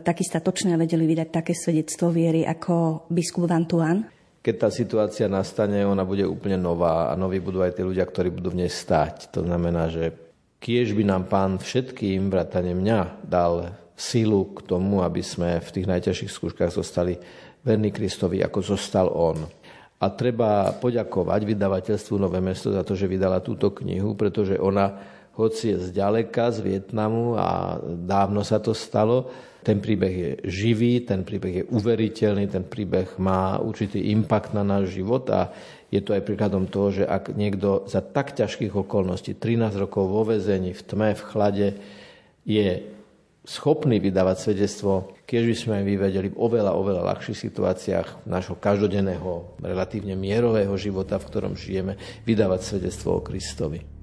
takí 0.02 0.26
statoční 0.26 0.74
a 0.74 0.82
vedeli 0.82 1.06
vydať 1.06 1.30
také 1.30 1.54
svedectvo 1.54 2.10
viery 2.10 2.48
ako 2.48 3.06
biskup 3.12 3.46
Vantuan? 3.46 4.21
Keď 4.42 4.56
tá 4.58 4.70
situácia 4.74 5.30
nastane, 5.30 5.86
ona 5.86 6.02
bude 6.02 6.26
úplne 6.26 6.58
nová 6.58 7.14
a 7.14 7.14
noví 7.14 7.38
budú 7.38 7.62
aj 7.62 7.78
tí 7.78 7.86
ľudia, 7.86 8.10
ktorí 8.10 8.34
budú 8.34 8.50
v 8.50 8.66
nej 8.66 8.72
stáť. 8.74 9.30
To 9.38 9.46
znamená, 9.46 9.86
že 9.94 10.18
kiež 10.58 10.98
by 10.98 11.06
nám 11.06 11.30
pán 11.30 11.62
všetkým, 11.62 12.34
bratane 12.34 12.74
mňa, 12.74 13.22
dal 13.22 13.78
sílu 13.94 14.50
k 14.58 14.66
tomu, 14.66 15.06
aby 15.06 15.22
sme 15.22 15.62
v 15.62 15.70
tých 15.70 15.86
najťažších 15.86 16.34
skúškach 16.34 16.74
zostali 16.74 17.22
verní 17.62 17.94
Kristovi, 17.94 18.42
ako 18.42 18.60
zostal 18.66 19.14
on. 19.14 19.46
A 20.02 20.10
treba 20.10 20.74
poďakovať 20.74 21.46
vydavateľstvu 21.46 22.18
Nové 22.18 22.42
mesto 22.42 22.74
za 22.74 22.82
to, 22.82 22.98
že 22.98 23.06
vydala 23.06 23.46
túto 23.46 23.70
knihu, 23.70 24.18
pretože 24.18 24.58
ona, 24.58 24.98
hoci 25.38 25.78
je 25.78 25.94
zďaleka, 25.94 26.50
z 26.50 26.66
Vietnamu 26.66 27.38
a 27.38 27.78
dávno 27.86 28.42
sa 28.42 28.58
to 28.58 28.74
stalo, 28.74 29.30
ten 29.62 29.78
príbeh 29.78 30.14
je 30.14 30.32
živý, 30.50 31.06
ten 31.06 31.22
príbeh 31.22 31.54
je 31.62 31.68
uveriteľný, 31.70 32.50
ten 32.50 32.66
príbeh 32.66 33.22
má 33.22 33.62
určitý 33.62 34.10
impact 34.10 34.58
na 34.58 34.66
náš 34.66 34.98
život 34.98 35.30
a 35.30 35.54
je 35.94 36.02
to 36.02 36.18
aj 36.18 36.26
príkladom 36.26 36.66
toho, 36.66 36.90
že 36.90 37.04
ak 37.06 37.38
niekto 37.38 37.86
za 37.86 38.02
tak 38.02 38.34
ťažkých 38.34 38.74
okolností, 38.74 39.38
13 39.38 39.78
rokov 39.78 40.10
vo 40.10 40.26
vezení, 40.26 40.74
v 40.74 40.82
tme, 40.82 41.10
v 41.14 41.24
chlade, 41.24 41.68
je 42.42 42.82
schopní 43.46 44.02
vydávať 44.02 44.38
svedectvo, 44.50 45.14
keď 45.30 45.42
by 45.46 45.56
sme 45.56 45.74
aj 45.82 45.86
vyvedeli 45.86 46.28
v 46.34 46.40
oveľa, 46.42 46.78
oveľa 46.78 47.02
ľahších 47.14 47.38
situáciách 47.38 48.26
nášho 48.26 48.58
každodenného, 48.58 49.62
relatívne 49.62 50.18
mierového 50.18 50.74
života, 50.78 51.22
v 51.22 51.28
ktorom 51.30 51.54
žijeme, 51.54 51.98
vydávať 52.26 52.62
svedectvo 52.66 53.18
o 53.18 53.26
Kristovi. 53.26 54.01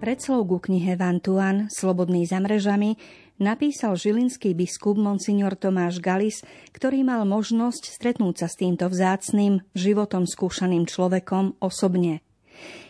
Predslov 0.00 0.48
ku 0.48 0.56
knihe 0.64 0.96
Vantuan 0.96 1.68
Slobodný 1.68 2.24
za 2.24 2.40
mrežami 2.40 2.96
napísal 3.36 4.00
žilinský 4.00 4.56
biskup 4.56 4.96
Monsignor 4.96 5.60
Tomáš 5.60 6.00
Galis, 6.00 6.40
ktorý 6.72 7.04
mal 7.04 7.28
možnosť 7.28 8.00
stretnúť 8.00 8.40
sa 8.40 8.48
s 8.48 8.56
týmto 8.56 8.88
vzácným, 8.88 9.60
životom 9.76 10.24
skúšaným 10.24 10.88
človekom 10.88 11.60
osobne. 11.60 12.24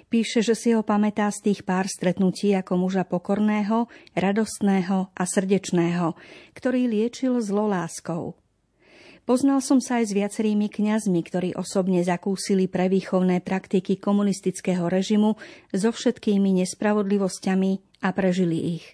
Píše, 0.06 0.46
že 0.46 0.54
si 0.54 0.70
ho 0.70 0.86
pamätá 0.86 1.26
z 1.34 1.50
tých 1.50 1.66
pár 1.66 1.90
stretnutí 1.90 2.54
ako 2.54 2.78
muža 2.78 3.02
pokorného, 3.02 3.90
radostného 4.14 5.10
a 5.10 5.22
srdečného, 5.26 6.14
ktorý 6.54 6.86
liečil 6.86 7.42
zlo 7.42 7.66
láskou. 7.66 8.39
Poznal 9.28 9.60
som 9.60 9.78
sa 9.84 10.00
aj 10.00 10.10
s 10.10 10.16
viacerými 10.16 10.72
kňazmi, 10.72 11.20
ktorí 11.20 11.48
osobne 11.52 12.00
zakúsili 12.00 12.66
prevýchovné 12.66 13.44
praktiky 13.44 14.00
komunistického 14.00 14.88
režimu 14.88 15.36
so 15.70 15.90
všetkými 15.92 16.64
nespravodlivosťami 16.64 17.72
a 18.00 18.08
prežili 18.16 18.80
ich. 18.80 18.86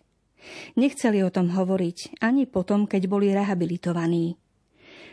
Nechceli 0.79 1.23
o 1.23 1.31
tom 1.31 1.51
hovoriť 1.51 2.23
ani 2.23 2.47
potom, 2.47 2.87
keď 2.87 3.03
boli 3.11 3.31
rehabilitovaní. 3.35 4.39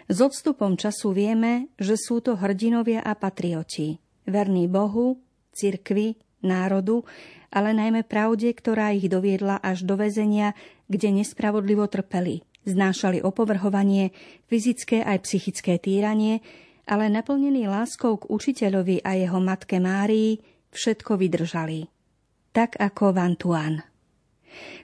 S 0.09 0.17
odstupom 0.19 0.75
času 0.75 1.15
vieme, 1.15 1.71
že 1.79 1.95
sú 1.95 2.19
to 2.19 2.35
hrdinovia 2.35 2.99
a 3.01 3.15
patrioti, 3.15 3.97
verní 4.27 4.67
Bohu, 4.67 5.23
cirkvi, 5.55 6.19
národu, 6.43 7.07
ale 7.53 7.71
najmä 7.71 8.03
pravde, 8.03 8.51
ktorá 8.51 8.91
ich 8.91 9.07
doviedla 9.07 9.63
až 9.63 9.87
do 9.87 9.95
väzenia, 9.95 10.57
kde 10.91 11.23
nespravodlivo 11.23 11.87
trpeli– 11.87 12.43
Znášali 12.63 13.19
opovrhovanie, 13.19 14.15
fyzické 14.47 15.03
aj 15.03 15.27
psychické 15.27 15.75
týranie, 15.75 16.39
ale 16.87 17.11
naplnení 17.11 17.67
láskou 17.67 18.15
k 18.19 18.27
učiteľovi 18.31 19.03
a 19.03 19.19
jeho 19.19 19.39
matke 19.43 19.83
Márii 19.83 20.39
všetko 20.71 21.19
vydržali. 21.19 21.91
Tak 22.55 22.79
ako 22.79 23.11
Vantuan. 23.11 23.83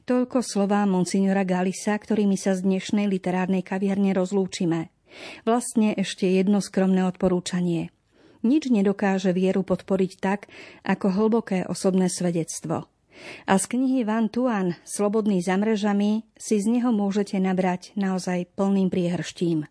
Toľko 0.04 0.42
slová 0.42 0.84
monsignora 0.90 1.46
Galisa, 1.46 1.96
ktorými 1.96 2.36
sa 2.36 2.58
z 2.58 2.66
dnešnej 2.66 3.06
literárnej 3.08 3.62
kaviarne 3.62 4.12
rozlúčime. 4.12 4.90
Vlastne 5.48 5.94
ešte 5.96 6.26
jedno 6.26 6.60
skromné 6.60 7.06
odporúčanie. 7.06 7.94
Nič 8.44 8.72
nedokáže 8.72 9.32
vieru 9.32 9.64
podporiť 9.64 10.12
tak, 10.20 10.52
ako 10.84 11.16
hlboké 11.16 11.64
osobné 11.68 12.12
svedectvo– 12.12 12.88
a 13.46 13.58
z 13.58 13.66
knihy 13.70 14.06
Van 14.08 14.28
Tuan 14.28 14.78
Slobodný 14.84 15.44
za 15.44 15.60
mrežami 15.60 16.28
si 16.38 16.60
z 16.60 16.68
neho 16.70 16.94
môžete 16.94 17.38
nabrať 17.38 17.94
naozaj 18.00 18.50
plným 18.56 18.88
priehrštím. 18.88 19.70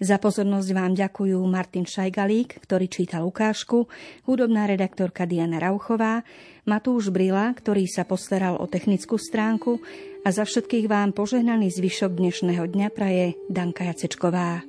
Za 0.00 0.16
pozornosť 0.16 0.70
vám 0.72 0.92
ďakujú 0.96 1.38
Martin 1.44 1.84
Šajgalík, 1.84 2.64
ktorý 2.64 2.88
čítal 2.88 3.28
ukážku, 3.28 3.86
hudobná 4.24 4.64
redaktorka 4.64 5.28
Diana 5.28 5.60
Rauchová, 5.60 6.24
Matúš 6.64 7.12
Brila, 7.12 7.52
ktorý 7.52 7.84
sa 7.88 8.08
postaral 8.08 8.56
o 8.56 8.64
technickú 8.64 9.20
stránku 9.20 9.80
a 10.24 10.28
za 10.32 10.44
všetkých 10.48 10.88
vám 10.88 11.12
požehnaný 11.12 11.72
zvyšok 11.72 12.16
dnešného 12.16 12.64
dňa 12.68 12.88
praje 12.92 13.36
Danka 13.48 13.88
Jacečková. 13.88 14.64